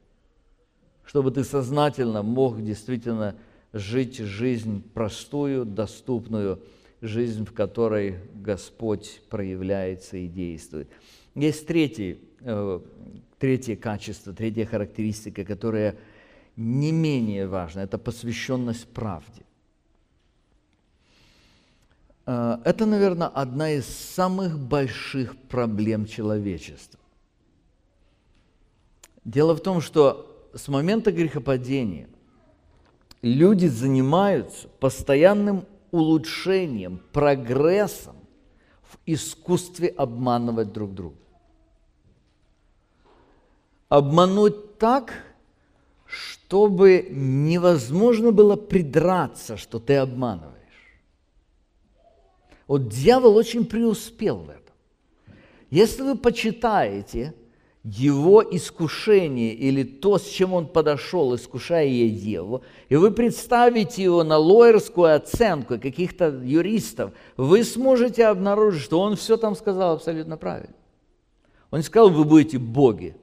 [1.06, 3.36] чтобы ты сознательно мог действительно
[3.74, 6.62] жить жизнь простую, доступную,
[7.02, 10.90] жизнь, в которой Господь проявляется и действует.
[11.36, 12.80] Есть третий, э,
[13.38, 15.96] третье качество, третья характеристика, которая
[16.56, 19.44] не менее важна, это посвященность правде.
[22.28, 27.00] Э, это, наверное, одна из самых больших проблем человечества.
[29.24, 32.08] Дело в том, что с момента грехопадения
[33.22, 38.16] люди занимаются постоянным улучшением, прогрессом
[38.84, 41.18] в искусстве обманывать друг друга.
[43.90, 45.14] Обмануть так,
[46.06, 50.57] чтобы невозможно было придраться, что ты обманываешь.
[52.68, 54.74] Вот дьявол очень преуспел в этом.
[55.70, 57.34] Если вы почитаете
[57.84, 64.38] его искушение или то, с чем он подошел, искушая Еву, и вы представите его на
[64.38, 70.76] лоерскую оценку каких-то юристов, вы сможете обнаружить, что он все там сказал абсолютно правильно.
[71.72, 73.16] Он не сказал, вы будете боги.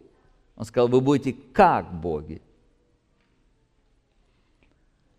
[0.57, 2.41] Он сказал, вы будете как боги.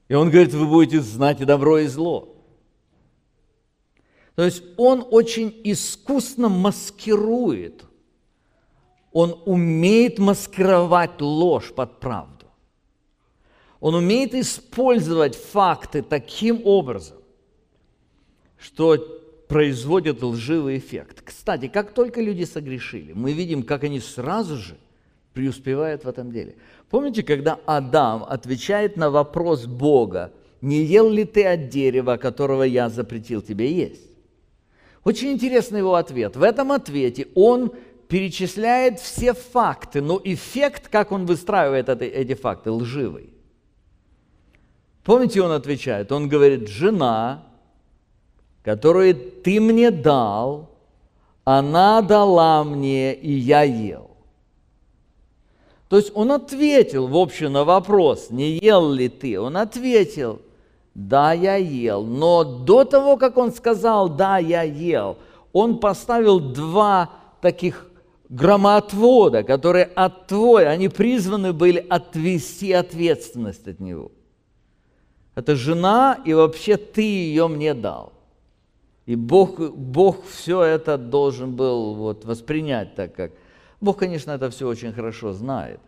[0.07, 2.34] И он говорит, вы будете знать и добро, и зло.
[4.35, 7.83] То есть он очень искусно маскирует–
[9.15, 12.47] он умеет маскировать ложь под правду.
[13.79, 17.15] Он умеет использовать факты таким образом,
[18.57, 18.97] что
[19.47, 21.21] производит лживый эффект.
[21.23, 24.75] Кстати, как только люди согрешили, мы видим, как они сразу же
[25.31, 26.57] преуспевают в этом деле.
[26.89, 32.89] Помните, когда Адам отвечает на вопрос Бога, не ел ли ты от дерева, которого я
[32.89, 34.11] запретил тебе есть?
[35.05, 36.35] Очень интересный его ответ.
[36.35, 37.71] В этом ответе он
[38.07, 43.29] перечисляет все факты, но эффект, как он выстраивает это, эти факты, лживый.
[45.03, 47.43] Помните, он отвечает, он говорит, жена,
[48.63, 50.71] которую ты мне дал,
[51.43, 54.09] она дала мне, и я ел.
[55.87, 60.41] То есть он ответил, в общем, на вопрос, не ел ли ты, он ответил,
[60.95, 62.03] да, я ел.
[62.03, 65.17] Но до того, как он сказал, да, я ел,
[65.53, 67.11] он поставил два
[67.41, 67.87] таких
[68.29, 74.11] громоотвода, которые от твой, они призваны были отвести ответственность от него.
[75.35, 78.13] Это жена, и вообще ты ее мне дал.
[79.05, 83.31] И Бог, Бог все это должен был вот воспринять так, как...
[83.81, 85.79] Бог, конечно, это все очень хорошо знает.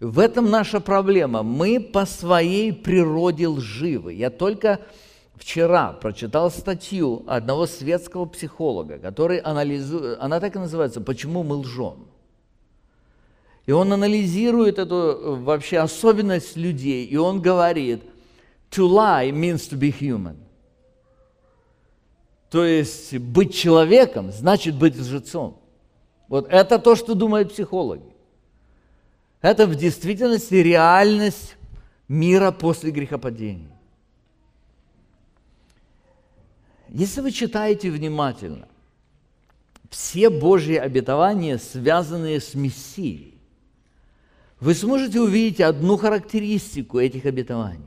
[0.00, 1.42] В этом наша проблема.
[1.42, 4.12] Мы по своей природе лживы.
[4.12, 4.80] Я только
[5.36, 12.08] вчера прочитал статью одного светского психолога, который анализует, она так и называется «Почему мы лжем?».
[13.64, 18.02] И он анализирует эту э, вообще особенность людей, и он говорит,
[18.70, 20.36] to lie means to be human.
[22.50, 25.58] То есть быть человеком значит быть лжецом.
[26.28, 28.15] Вот это то, что думают психологи.
[29.40, 31.56] Это в действительности реальность
[32.08, 33.70] мира после грехопадения.
[36.88, 38.68] Если вы читаете внимательно,
[39.90, 43.34] все Божьи обетования, связанные с Мессией,
[44.60, 47.86] вы сможете увидеть одну характеристику этих обетований.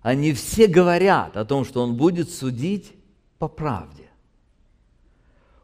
[0.00, 2.92] Они все говорят о том, что Он будет судить
[3.38, 4.08] по правде,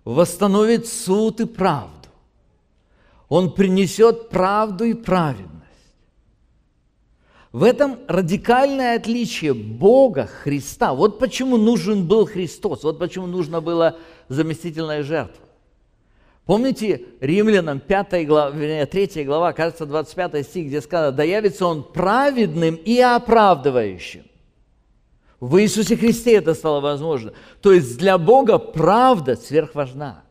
[0.05, 1.98] восстановит суд и правду.
[3.29, 5.59] Он принесет правду и праведность.
[7.53, 10.95] В этом радикальное отличие Бога, Христа.
[10.95, 13.97] Вот почему нужен был Христос, вот почему нужна была
[14.29, 15.45] заместительная жертва.
[16.45, 22.75] Помните Римлянам 5 глава, 3 глава, кажется, 25 стих, где сказано, «Да явится Он праведным
[22.77, 24.25] и оправдывающим».
[25.41, 27.33] В Иисусе Христе это стало возможно.
[27.61, 30.25] То есть для Бога правда сверхважна.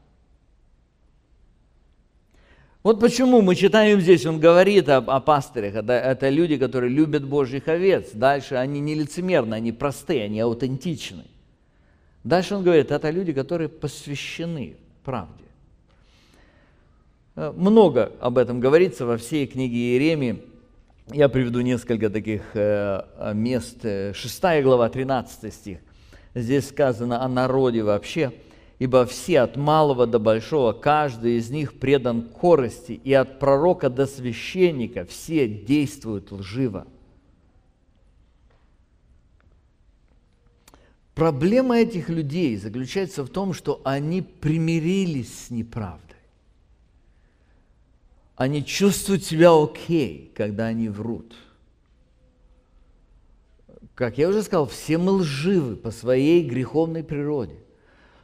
[2.88, 7.26] Вот почему мы читаем здесь, он говорит о, о пастырях, это, это люди, которые любят
[7.26, 8.12] Божьих овец.
[8.14, 11.26] Дальше они не лицемерны, они простые, они аутентичны.
[12.24, 15.44] Дальше он говорит, это люди, которые посвящены правде.
[17.36, 20.42] Э, много об этом говорится во всей книге Иеремии.
[21.12, 23.82] Я приведу несколько таких э, мест.
[24.14, 25.80] Шестая глава, 13 стих.
[26.34, 28.32] Здесь сказано о народе вообще.
[28.80, 34.06] «Ибо все от малого до большого, каждый из них предан корости, и от пророка до
[34.06, 36.86] священника все действуют лживо».
[41.18, 46.04] Проблема этих людей заключается в том, что они примирились с неправдой.
[48.36, 51.34] Они чувствуют себя окей, когда они врут.
[53.96, 57.56] Как я уже сказал, все мы лживы по своей греховной природе.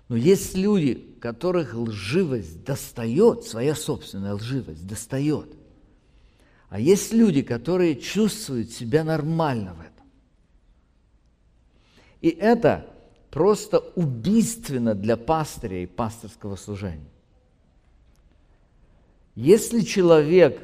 [0.10, 5.47] Но есть люди, которых лживость достает, своя собственная лживость достает.
[6.70, 10.06] А есть люди, которые чувствуют себя нормально в этом.
[12.22, 12.88] И это
[13.30, 17.10] просто убийственно для пастыря и пасторского служения.
[19.36, 20.62] Если человек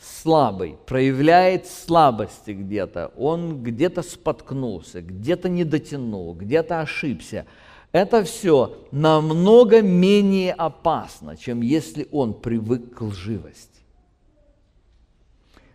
[0.00, 7.46] слабый, проявляет слабости где-то, он где-то споткнулся, где-то не дотянул, где-то ошибся,
[7.94, 13.68] это все намного менее опасно, чем если он привык к лживости.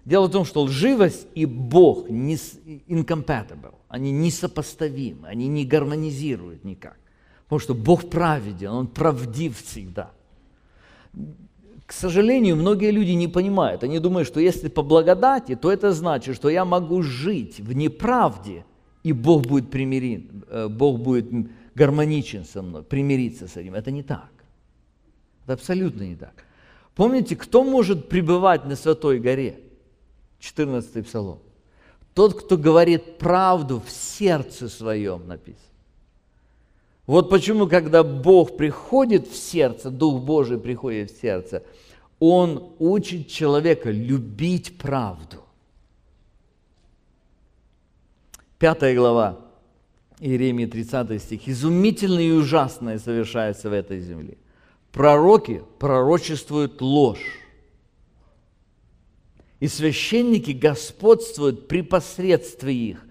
[0.03, 6.97] Дело в том, что лживость и Бог не incompatible, они несопоставимы, они не гармонизируют никак.
[7.45, 10.11] Потому что Бог праведен, Он правдив всегда.
[11.85, 13.85] К сожалению, многие люди не понимают.
[13.85, 18.65] Они думают, что если по благодати, то это значит, что я могу жить в неправде,
[19.03, 21.31] и Бог будет примирен, э, Бог будет
[21.75, 23.75] гармоничен со мной, примириться с этим.
[23.75, 24.29] Это не так.
[25.43, 26.45] Это абсолютно не так.
[26.95, 29.59] Помните, кто может пребывать на Святой горе?
[30.39, 31.39] 14 Псалом.
[32.13, 35.63] Тот, кто говорит правду в сердце своем, написано.
[37.05, 41.63] Вот почему, когда Бог приходит в сердце, Дух Божий приходит в сердце,
[42.19, 45.37] Он учит человека любить правду.
[48.59, 49.39] Пятая глава,
[50.19, 51.47] Иеремии 30 стих.
[51.47, 54.37] «Изумительное и ужасное совершается в этой земле.
[54.91, 57.39] Пророки пророчествуют ложь,
[59.59, 63.05] и священники господствуют при посредстве их.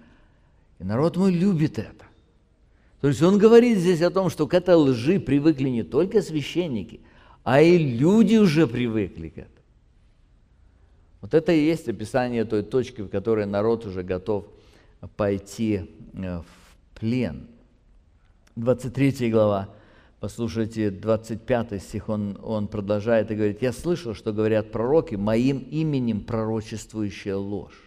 [0.79, 2.05] И народ мой любит это.
[3.01, 6.99] То есть он говорит здесь о том, что к этой лжи привыкли не только священники,
[7.43, 9.55] а и люди уже привыкли к этому.
[11.21, 14.45] Вот это и есть описание той точки, в которой народ уже готов
[15.15, 16.58] пойти э, в
[16.99, 17.47] плен.
[18.55, 19.69] 23 глава,
[20.19, 26.21] послушайте, 25 стих, он, он продолжает и говорит, «Я слышал, что говорят пророки, моим именем
[26.21, 27.81] пророчествующая ложь».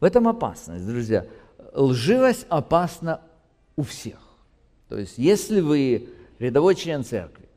[0.00, 1.26] В этом опасность, друзья.
[1.74, 3.20] Лживость опасна
[3.76, 4.18] у всех.
[4.88, 7.48] То есть, если вы рядовой член церкви,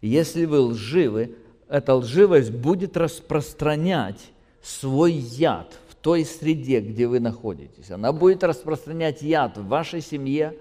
[0.00, 1.36] если вы лживы,
[1.68, 4.30] эта лживость будет распространять
[4.62, 7.90] свой яд той среде, где вы находитесь.
[7.90, 10.56] Она будет распространять яд в вашей семье,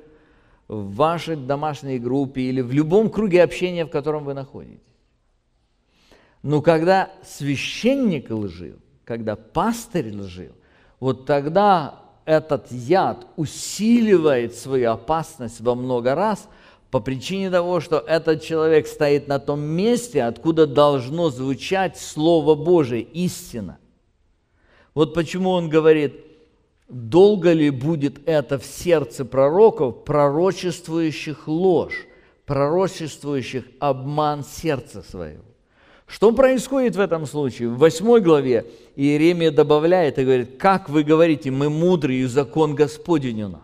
[0.67, 4.81] в вашей домашней группе или в любом круге общения, в котором вы находитесь.
[6.43, 10.53] Но когда священник лжил, когда пастырь лжил,
[10.99, 16.47] вот тогда этот яд усиливает свою опасность во много раз
[16.91, 23.01] по причине того, что этот человек стоит на том месте, откуда должно звучать Слово Божие,
[23.01, 23.77] истина.
[24.97, 26.15] Вот почему он говорит,
[26.89, 32.07] долго ли будет это в сердце пророков, пророчествующих ложь,
[32.47, 35.43] пророчествующих обман сердца своего.
[36.07, 37.69] Что происходит в этом случае?
[37.69, 43.43] В восьмой главе Иеремия добавляет и говорит, как вы говорите, мы мудрые, и закон Господень
[43.43, 43.61] у нас.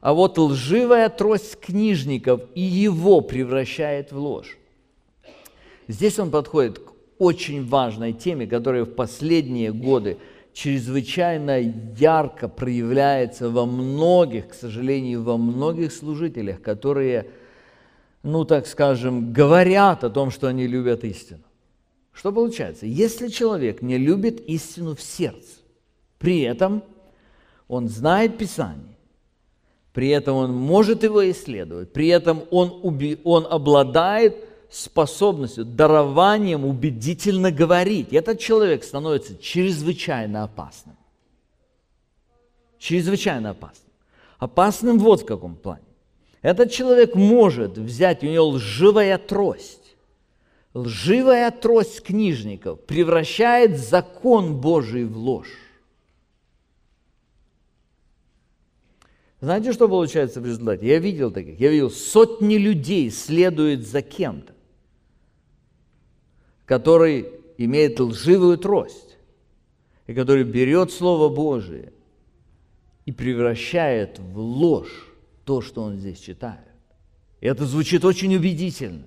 [0.00, 4.58] А вот лживая трость книжников и его превращает в ложь.
[5.86, 10.18] Здесь он подходит к очень важной теме, которая в последние годы
[10.52, 17.26] чрезвычайно ярко проявляется во многих, к сожалению, во многих служителях, которые–
[18.26, 21.44] ну так скажем, говорят о том, что они любят истину.
[22.12, 22.84] Что получается?
[22.84, 25.60] Если человек не любит истину в сердце,
[26.18, 26.82] при этом
[27.68, 28.96] он знает Писание,
[29.92, 37.50] при этом он может его исследовать, при этом он, уби, он обладает способностью, дарованием убедительно
[37.50, 40.96] говорить, этот человек становится чрезвычайно опасным.
[42.78, 43.90] Чрезвычайно опасным.
[44.38, 45.82] Опасным вот в каком плане.
[46.42, 49.96] Этот человек может взять, у него лживая трость.
[50.74, 55.56] Лживая трость книжников превращает закон Божий в ложь.
[59.40, 60.86] Знаете, что получается в результате?
[60.86, 61.58] Я видел таких.
[61.60, 64.54] Я видел, сотни людей следуют за кем-то,
[66.66, 69.16] который имеет лживую трость,
[70.06, 71.92] и который берет Слово Божие
[73.06, 75.08] и превращает в ложь
[75.44, 76.60] то, что он здесь читает.
[77.40, 79.04] И это звучит очень убедительно.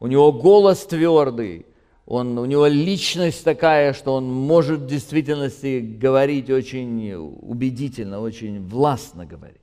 [0.00, 1.66] У него голос твердый,
[2.06, 9.24] он, у него личность такая, что он может в действительности говорить очень убедительно, очень властно
[9.24, 9.61] говорить.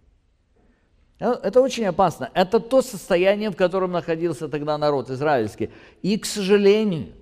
[1.19, 2.29] Э, это очень опасно.
[2.33, 5.69] Это то состояние, в котором находился тогда народ израильский.
[6.01, 7.13] И, к сожалению,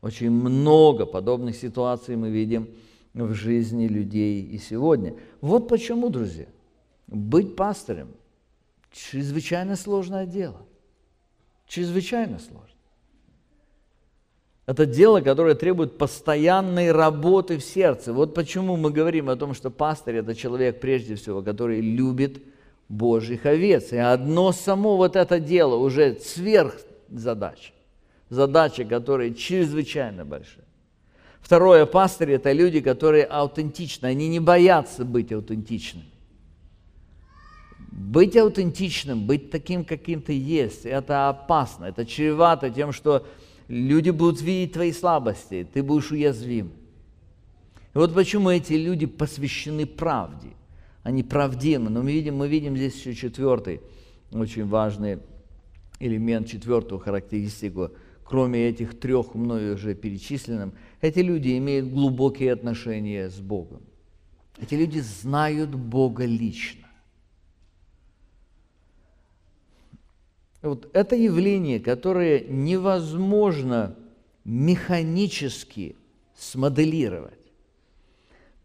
[0.00, 2.68] очень много подобных ситуаций мы видим
[3.14, 5.14] в жизни людей и сегодня.
[5.40, 6.46] Вот почему, друзья–
[7.06, 8.08] быть пастырем–
[8.92, 10.66] чрезвычайно сложное дело.
[11.66, 12.68] Чрезвычайно сложно.
[14.66, 18.12] Это дело, которое требует постоянной работы в сердце.
[18.12, 22.42] Вот почему мы говорим о том, что пастырь– это человек, прежде всего, который любит
[22.88, 23.92] Божьих овец.
[23.92, 26.76] И одно само вот это дело уже сверх
[27.08, 27.72] задачи.
[28.28, 30.64] Задача, которая чрезвычайно большая.
[31.40, 36.06] Второе, пастыри– это люди, которые аутентичны, они не боятся быть аутентичными.
[37.90, 43.26] Быть аутентичным, быть таким, каким ты есть, это опасно, это чревато тем, что
[43.68, 46.72] люди будут видеть твои слабости, ты будешь уязвим.
[47.94, 50.48] И вот почему эти люди посвящены правде,
[51.02, 51.90] они правдивы.
[51.90, 53.80] Но мы видим, мы видим здесь еще четвертый,
[54.30, 55.18] очень важный
[55.98, 57.90] элемент, четвертую характеристику,
[58.24, 63.82] кроме этих трех мною уже перечисленным, эти люди имеют глубокие отношения с Богом.
[64.58, 66.86] Эти люди знают Бога лично.
[70.62, 73.96] Вот это явление, которое невозможно
[74.44, 75.96] механически
[76.36, 77.38] смоделировать.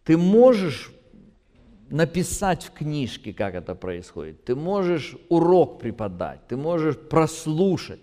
[0.04, 0.92] Ты можешь
[1.90, 8.00] написать в книжке, как это происходит, ты можешь урок преподать, ты можешь прослушать,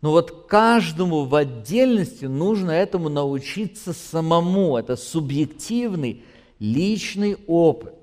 [0.00, 4.76] но вот каждому в отдельности нужно этому научиться самому.
[4.76, 6.22] Это субъективный,
[6.58, 7.94] личный опыт.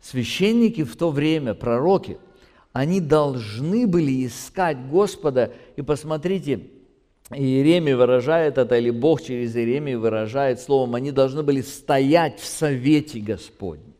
[0.00, 2.18] Священники в то время, пророки–
[2.72, 5.52] они должны были искать Господа.
[5.76, 6.68] И посмотрите,
[7.34, 13.20] Иеремия выражает это, или Бог через Иеремию выражает словом, они должны были стоять в совете
[13.20, 13.94] Господнем.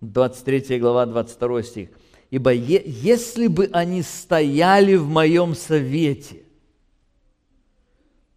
[0.00, 1.88] 23 глава, 22 стих.
[2.30, 6.42] «Ибо е- если бы они стояли в моем совете,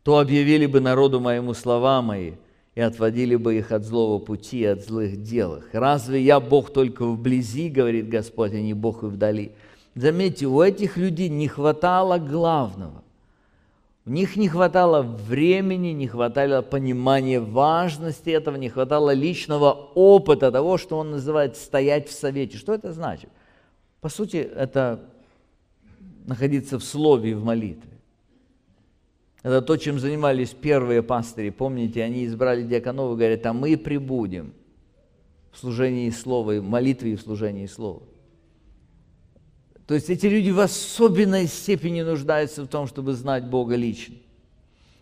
[0.03, 2.33] то объявили бы народу моему слова мои,
[2.73, 5.61] и отводили бы их от злого пути и от злых дел.
[5.73, 9.51] Разве я Бог только вблизи, говорит Господь, а не Бог и вдали?
[9.93, 13.03] Заметьте, у этих людей не хватало главного.
[14.11, 20.97] Них не хватало времени, не хватало понимания важности этого, не хватало личного опыта того, что
[20.97, 22.57] он называет «стоять в совете».
[22.57, 23.29] Что это значит?
[24.01, 24.99] По сути, это
[26.25, 27.89] находиться в слове и в молитве.
[29.43, 31.49] Это то, чем занимались первые пастыри.
[31.49, 34.53] Помните, они избрали диаконов и говорят, а мы прибудем.
[35.53, 38.01] в служении слова, в молитве и в служении слова.
[39.91, 44.15] То есть эти люди в особенной степени нуждаются в том, чтобы знать Бога лично.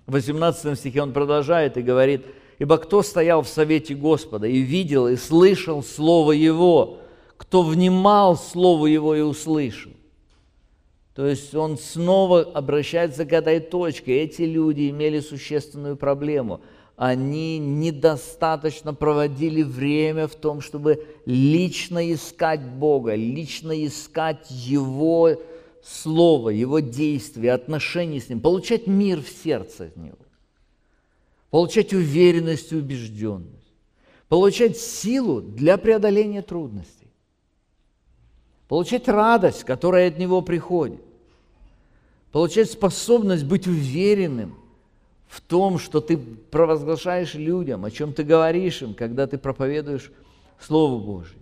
[0.08, 2.26] В 18 стихе он продолжает и говорит,
[2.58, 6.98] «Ибо кто стоял в совете Господа и видел, и слышал Слово Его,
[7.38, 9.92] кто внимал Слову Его и услышал».
[11.14, 14.24] То есть он снова обращается к этой точке.
[14.24, 16.62] Эти люди имели существенную проблему–
[17.00, 25.41] они недостаточно проводили время в том, чтобы лично искать Бога, лично искать Его
[25.82, 30.18] Слово, Его действия, отношения с Ним, получать мир в сердце от Него,
[31.50, 33.72] получать уверенность и убежденность,
[34.28, 37.08] получать силу для преодоления трудностей,
[38.68, 41.00] получать радость, которая от Него приходит,
[42.34, 44.58] получать способность быть уверенным–
[45.30, 50.12] в том, что ты провозглашаешь людям, о чем ты говоришь им, когда ты проповедуешь
[50.60, 51.38] Слово Божье.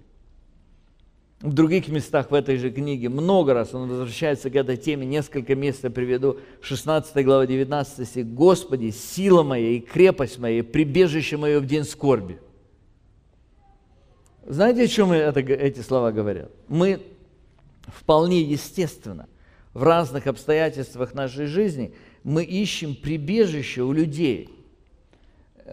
[1.40, 5.56] В других местах в этой же книге много раз он возвращается к этой теме, несколько
[5.56, 8.28] мест я приведу, 16 глава 19 стих.
[8.28, 12.42] «Господи, сила моя и крепость моя, и прибежище мое в день скорби».
[14.46, 16.52] Знаете, о чем это, эти слова говорят?
[16.68, 17.02] Мы
[17.86, 19.28] вполне естественно
[19.74, 21.94] в разных обстоятельствах нашей жизни–
[22.28, 24.50] мы ищем прибежище у людей,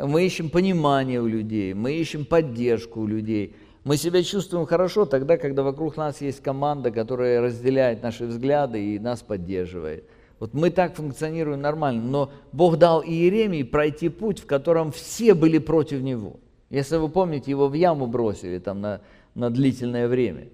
[0.01, 3.57] мы ищем понимание у людей, мы ищем поддержку у людей.
[3.83, 9.01] Мы себя чувствуем хорошо тогда, когда вокруг нас есть команда, которая разделяет наши взгляды и
[9.01, 10.05] нас поддерживает.
[10.39, 15.59] Вот мы так функционируем нормально, но Бог дал Иеремии пройти путь, в котором все были
[15.59, 16.39] против него.
[16.71, 19.01] Если вы помните, его в яму бросили там на,
[19.35, 20.47] на длительное время–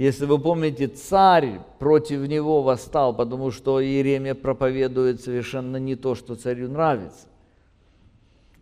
[0.00, 6.36] если вы помните, царь против него восстал, потому что Иеремия проповедует совершенно не то, что
[6.36, 7.26] царю нравится.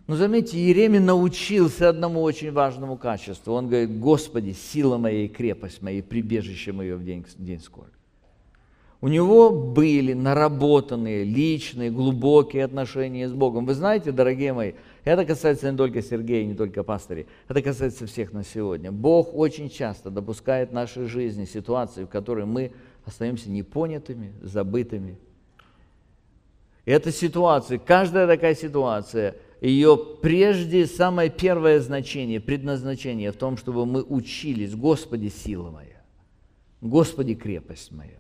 [0.09, 3.55] Но заметьте, Иеремия научился одному очень важному качеству.
[3.55, 7.93] Он говорит, Господи, сила моя и крепость моя, и прибежище мое в день, день скорби.
[9.01, 13.65] У него были наработанные личные, глубокие отношения с Богом.
[13.65, 14.73] Вы знаете, дорогие мои,
[15.05, 18.93] это касается не только Сергея, не только пастырей, это касается всех на сегодня.
[18.93, 22.73] Бог очень часто допускает в нашей жизни ситуации, в которой мы
[23.05, 25.19] остаемся непонятыми, забытыми.
[26.85, 33.87] И эта ситуация, каждая такая ситуация, ее прежде самое первое значение, предназначение в том, чтобы
[33.87, 36.03] мы учились, Господи, сила моя,
[36.81, 38.19] Господи, крепость моя.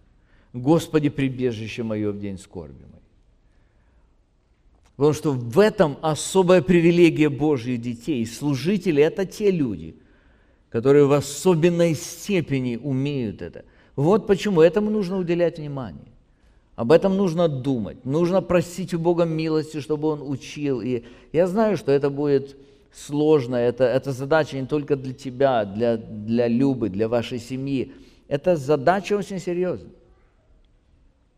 [0.53, 2.98] Господи, прибежище мое в день скорби моей.
[4.99, 8.27] Потому что в этом особая привилегия Божьих детей.
[8.27, 9.95] Служители– это те люди,
[10.71, 13.65] которые в особенной степени умеют это.
[13.95, 16.09] Вот почему этому нужно уделять внимание.
[16.75, 18.05] Об этом нужно думать.
[18.05, 20.81] Нужно просить у Бога милости, чтобы Он учил.
[20.81, 22.57] И я знаю, что это будет
[22.93, 23.55] сложно.
[23.55, 27.93] Это, это задача не только для тебя, для, для Любы, для вашей семьи.
[28.27, 29.93] Это задача очень серьезная.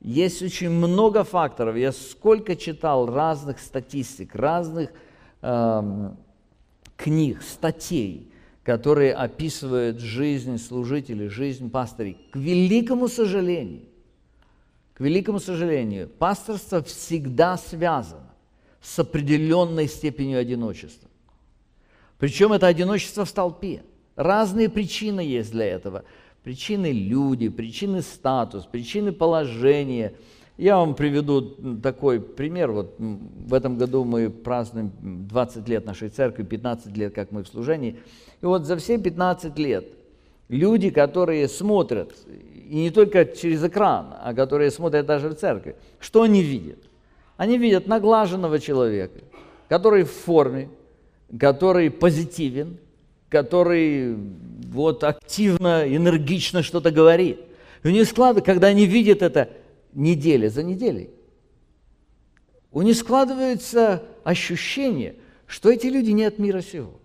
[0.00, 1.76] Есть очень много факторов.
[1.76, 4.90] Я сколько читал разных статистик, разных
[5.42, 6.10] э,
[6.96, 8.32] книг, статей,
[8.62, 12.16] которые описывают жизнь служителей, жизнь пастырей.
[12.32, 13.82] К великому сожалению,
[14.94, 18.30] к великому сожалению, пасторство всегда связано
[18.80, 21.08] с определенной степенью одиночества.
[22.18, 23.82] Причем это одиночество в толпе.
[24.16, 26.04] Разные причины есть для этого.
[26.42, 30.14] Причины люди, причины статус, причины положения.
[30.56, 31.42] Я вам приведу
[31.82, 32.72] такой пример.
[32.72, 37.48] Вот в этом году мы празднуем 20 лет нашей церкви, 15 лет, как мы в
[37.48, 37.98] служении.
[38.40, 39.86] И вот за все 15 лет
[40.48, 46.22] люди, которые смотрят, и не только через экран, а которые смотрят даже в церкви, что
[46.22, 46.78] они видят?
[47.36, 49.20] Они видят наглаженного человека,
[49.68, 50.68] который в форме,
[51.38, 52.78] который позитивен,
[53.30, 54.16] который
[54.70, 57.40] вот активно, энергично что-то говорит.
[57.82, 59.48] И у них складывается, когда они видят это
[59.94, 61.10] неделя за неделей,
[62.72, 65.16] у них складывается ощущение,
[65.46, 67.00] что эти люди не от мира сего.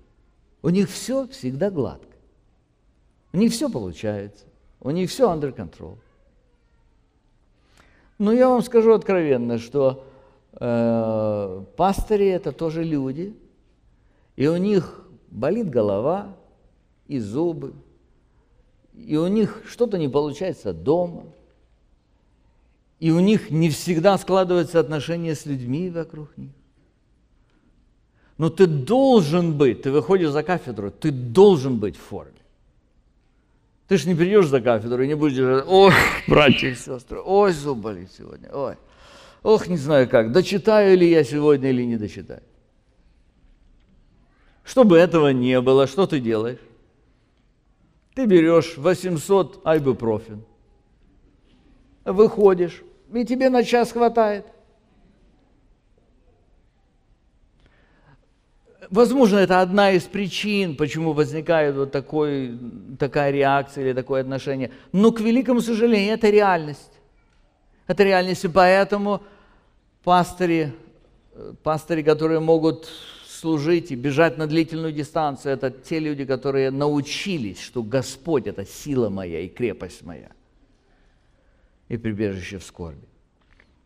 [0.61, 2.07] У них все всегда гладко.
[3.31, 4.45] У них все получается.
[4.81, 5.97] У них все under control.
[8.17, 10.05] Но я вам скажу откровенно, что
[10.53, 13.35] э, пастыри это тоже люди,
[14.35, 15.04] и у них
[15.35, 16.35] болит голова
[17.07, 17.73] и зубы,
[18.93, 21.25] и у них что-то не получается дома,
[22.99, 26.51] и у них не всегда складываются отношения с людьми вокруг них.
[28.37, 32.31] Но ты должен быть, ты выходишь за кафедру, ты должен быть в форме.
[33.87, 35.93] Ты же не придешь за кафедру и не будешь говорить, ой,
[36.27, 38.75] братья и сестры, ой, зуб болит сегодня, ой,
[39.43, 42.41] ох, не знаю как, дочитаю ли я сегодня или не дочитаю.
[44.65, 46.59] Чтобы этого не было, что ты делаешь?
[48.15, 50.43] Ты берешь 800 айбупрофен,
[52.03, 54.45] выходишь, и тебе на час хватает.
[58.89, 62.57] Возможно, это одна из причин, почему возникает вот такой,
[62.99, 64.71] такая реакция или такое отношение.
[64.91, 66.91] Но, к великому сожалению, это реальность.
[67.87, 69.21] Это реальность, и поэтому
[70.03, 70.73] пастыри,
[71.63, 72.89] пастыри, которые могут
[73.45, 79.09] служить и бежать на длительную дистанцию, это те люди, которые научились, что Господь– это сила
[79.09, 80.31] моя и крепость моя,
[81.87, 83.05] и прибежище в скорби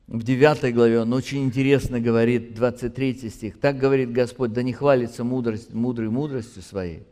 [0.10, 3.60] в 9 главе он очень интересно говорит, 23 стих.
[3.60, 7.04] Так говорит Господь, да не хвалится мудрость, мудрой мудростью своей,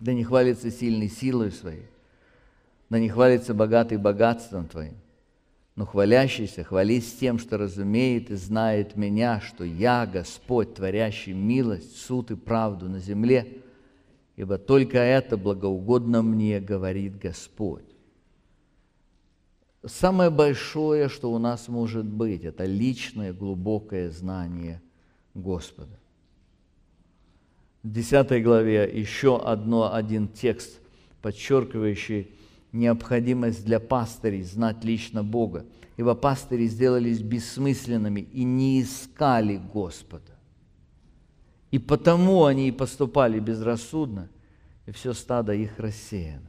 [0.00, 1.86] да не хвалится сильной силой своей,
[2.88, 4.94] да не хвалится богатый богатством твоим,
[5.78, 12.32] но хвалящийся хвались тем, что разумеет и знает меня, что я, Господь, творящий милость, суд
[12.32, 13.58] и правду на земле,
[14.34, 17.84] ибо только это благоугодно мне, говорит Господь.
[19.86, 24.82] Самое большое, что у нас может быть, это личное глубокое знание
[25.32, 25.96] Господа.
[27.84, 30.80] В 10 главе еще одно, один текст,
[31.22, 32.32] подчеркивающий
[32.72, 35.64] необходимость для пастырей знать лично Бога.
[35.96, 40.38] Ибо пастыри сделались бессмысленными и не искали Господа.
[41.70, 44.28] И потому они и поступали безрассудно,
[44.86, 46.48] и все стадо их рассеяно.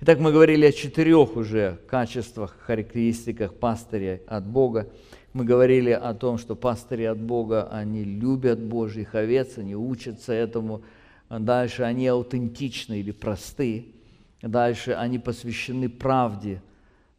[0.00, 4.88] Итак, мы говорили о четырех уже качествах, характеристиках пастыря от Бога.
[5.32, 10.82] Мы говорили о том, что пастыри от Бога, они любят Божьих овец, они учатся этому.
[11.30, 13.94] Дальше они аутентичны или просты.
[14.42, 16.62] Дальше они посвящены правде–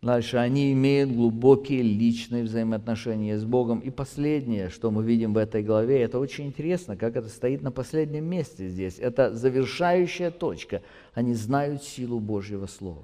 [0.01, 3.79] Дальше они имеют глубокие личные взаимоотношения с Богом.
[3.79, 7.71] И последнее, что мы видим в этой главе, это очень интересно, как это стоит на
[7.71, 8.97] последнем месте здесь.
[8.97, 10.83] Это завершающая точка.
[11.13, 13.03] Они знают силу Божьего Слова.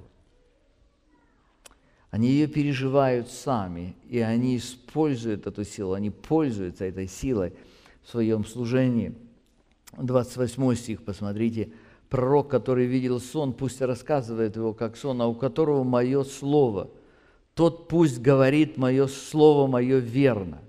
[2.11, 7.51] Они ее переживают сами, и они используют эту силу, они пользуются этой силой
[8.03, 9.13] в своем служении.
[9.97, 11.71] 28 стих, посмотрите,
[12.09, 16.89] пророк, который видел сон, пусть рассказывает его как сон, а у которого мое слово.
[17.53, 20.59] Тот пусть говорит мое слово, мое верно.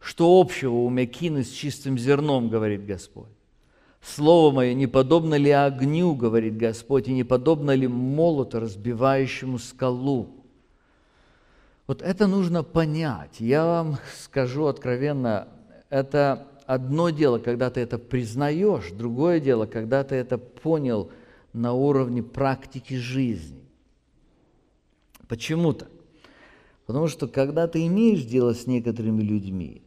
[0.00, 3.28] Что общего у Мякины с чистым зерном, говорит Господь.
[4.00, 10.30] Слово мое не подобно ли огню, говорит Господь, и не подобно ли молоту, разбивающему скалу.
[11.86, 13.40] Вот это нужно понять.
[13.40, 15.48] Я вам скажу откровенно,
[15.90, 21.10] это одно дело, когда ты это признаешь, другое дело, когда ты это понял
[21.54, 23.64] на уровне практики жизни.
[25.28, 25.88] Почему то
[26.84, 29.82] Потому что когда ты имеешь дело с некоторыми людьми,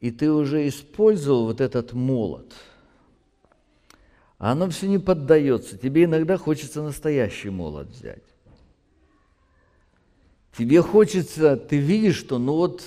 [0.00, 2.52] и ты уже использовал вот этот молот,
[4.38, 5.76] оно все не поддается.
[5.76, 8.22] Тебе иногда хочется настоящий молот взять.
[10.56, 12.82] Тебе хочется, ты видишь, что ну вот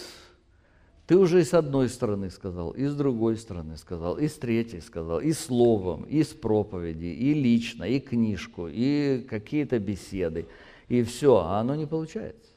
[1.12, 4.80] ты уже и с одной стороны сказал, и с другой стороны сказал, и с третьей
[4.80, 10.48] сказал, и словом, и с проповеди, и лично, и книжку, и какие-то беседы,
[10.88, 12.52] и все, а оно не получается.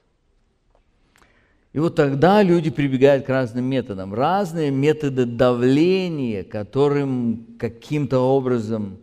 [1.73, 4.15] И вот тогда люди прибегают к разным методам.
[4.15, 8.99] Разные методы давления, которым каким-то образом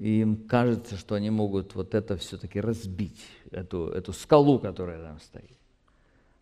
[0.00, 5.56] им кажется, что они могут вот это все-таки разбить, эту, эту скалу, которая там стоит.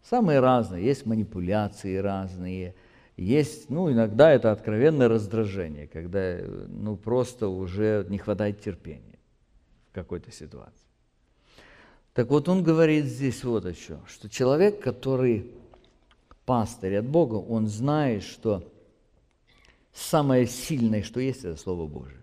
[0.04, 2.74] Самые разные, есть манипуляции разные,
[3.16, 9.18] есть, ну, иногда это откровенное раздражение, когда, ну, просто уже не хватает терпения
[9.90, 10.74] в какой-то ситуации.
[12.12, 15.50] Так вот, он говорит здесь вот чем, что человек, который
[16.44, 18.62] пастырь от Бога, он знает, что
[19.94, 22.20] самое сильное, что есть, это Слово Божие.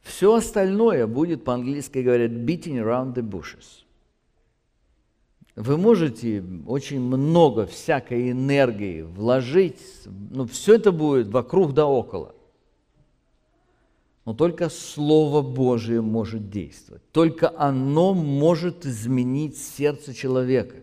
[0.00, 3.81] Все остальное будет, по-английски говорят, beating around the bushes–
[5.54, 12.34] вы можете очень много всякой энергии вложить, но все это будет вокруг да около.
[14.24, 17.02] Но только Слово Божие может действовать.
[17.10, 20.76] Только оно может изменить сердце человека.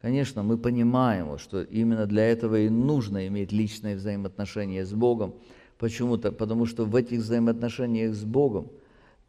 [0.00, 5.34] Конечно, мы понимаем, что именно для этого и нужно иметь личные взаимоотношения с Богом.
[5.78, 8.70] Почему-то, потому что в этих взаимоотношениях с Богом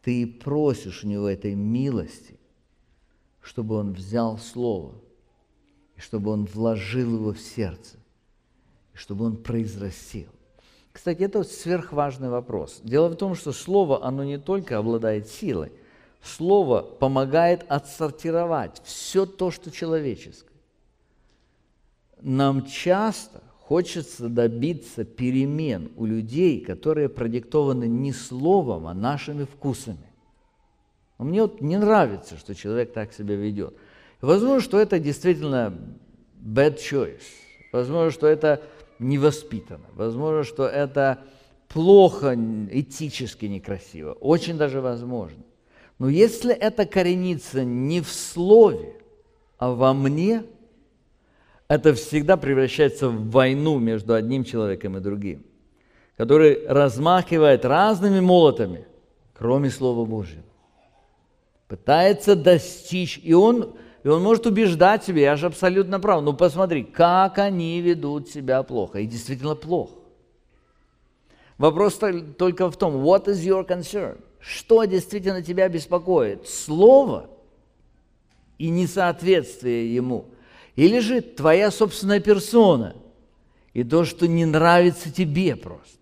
[0.02, 2.37] ты просишь у Него этой милости,
[3.42, 4.94] чтобы он взял Слово,
[5.96, 7.96] и чтобы он вложил его в сердце,
[8.94, 10.28] и чтобы он произрастил.
[10.92, 12.80] Кстати, это сверхважный вопрос.
[12.82, 15.72] Дело в том, что Слово, оно не только обладает силой,
[16.22, 20.48] Слово помогает отсортировать все то, что человеческое.
[22.20, 30.07] Нам часто хочется добиться перемен у людей, которые продиктованы не словом, а нашими вкусами.
[31.18, 33.74] Но мне вот не нравится, что человек так себя ведет.
[34.20, 35.76] Возможно, что это действительно
[36.40, 37.22] bad choice.
[37.72, 38.62] Возможно, что это
[38.98, 39.86] невоспитанно.
[39.94, 41.18] Возможно, что это
[41.68, 42.36] плохо,
[42.70, 44.12] этически некрасиво.
[44.12, 45.42] Очень даже возможно.
[45.98, 48.94] Но если это коренится не в слове,
[49.58, 50.44] а во мне,
[51.66, 55.44] это всегда превращается в войну между одним человеком и другим,
[56.16, 58.86] который размахивает разными молотами,
[59.34, 60.44] кроме Слова Божьего.
[61.68, 66.82] Пытается достичь, и он, и он может убеждать себя, я же абсолютно прав, ну посмотри,
[66.82, 69.92] как они ведут себя плохо, и действительно плохо.
[71.58, 72.00] Вопрос
[72.38, 74.18] только в том, what is your concern?
[74.40, 76.48] Что действительно тебя беспокоит?
[76.48, 77.28] Слово
[78.56, 80.26] и несоответствие ему?
[80.74, 82.94] Или же твоя собственная персона
[83.74, 85.98] и то, что не нравится тебе просто?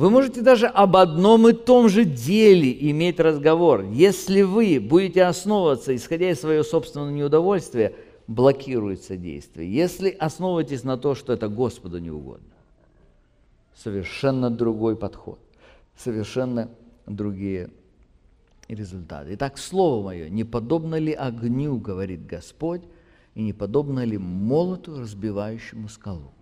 [0.00, 3.82] Вы можете даже об одном и том же деле иметь разговор.
[3.82, 7.94] Если вы будете основываться, исходя из своего собственного неудовольствия,
[8.26, 9.70] блокируется действие.
[9.70, 12.48] Если основываетесь на то, что это Господу не угодно
[13.76, 15.38] совершенно другой подход,
[15.98, 16.70] совершенно
[17.04, 17.68] другие
[18.68, 19.34] результаты.
[19.34, 22.84] Итак, Слово Мое, не подобно ли огню, говорит Господь,
[23.34, 26.32] и не подобно ли молоту, разбивающему скалу?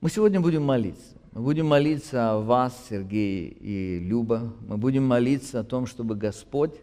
[0.00, 1.16] Мы сегодня будем молиться.
[1.32, 4.52] Мы будем молиться о вас, Сергей и Люба.
[4.68, 6.74] Мы будем молиться о том, чтобы Господь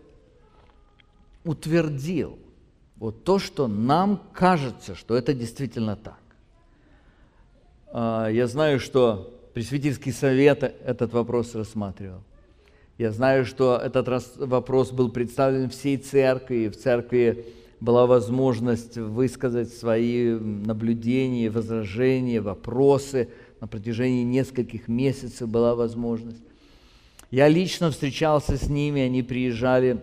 [1.44, 2.40] утвердил
[2.98, 6.20] вот то, что нам кажется, что это действительно так.
[7.92, 12.24] А, я знаю, что Пресвитерский совет этот вопрос рассматривал.
[12.98, 14.08] Я знаю, что этот
[14.38, 17.46] вопрос был представлен всей церкви, в церкви
[17.84, 23.28] была возможность высказать свои наблюдения, возражения, вопросы.
[23.60, 26.42] На протяжении нескольких месяцев была возможность.
[27.30, 30.00] Я лично встречался с ними, они приезжали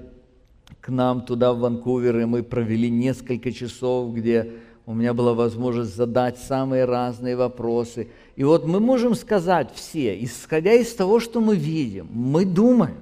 [0.82, 4.52] к нам туда, в Ванкувер, и мы провели несколько часов, где
[4.84, 8.08] у меня была возможность задать самые разные вопросы.
[8.36, 13.00] И вот мы можем сказать все, исходя из того, что мы видим, мы думаем,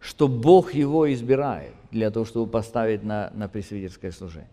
[0.00, 4.50] что Бог его избирает для того, чтобы поставить на, на пресвитерское служение.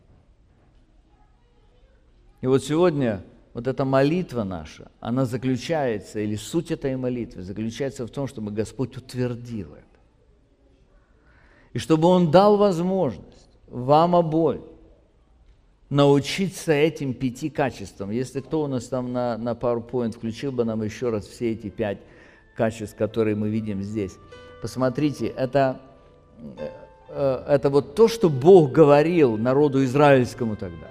[2.42, 3.24] И вот сегодня
[3.54, 8.96] вот эта молитва наша, она заключается, или суть этой молитвы заключается в том, чтобы Господь
[8.96, 9.86] утвердил это.
[11.74, 14.64] И чтобы Он дал возможность вам обоим
[15.90, 18.12] научиться этим пяти качествам.
[18.12, 21.70] Если кто у нас там на, на PowerPoint включил бы нам еще раз все эти
[21.70, 21.98] пять
[22.56, 24.14] качеств, которые мы видим здесь.
[24.62, 25.82] Посмотрите, это,
[27.48, 30.88] это вот то, что Бог говорил народу израильскому тогда.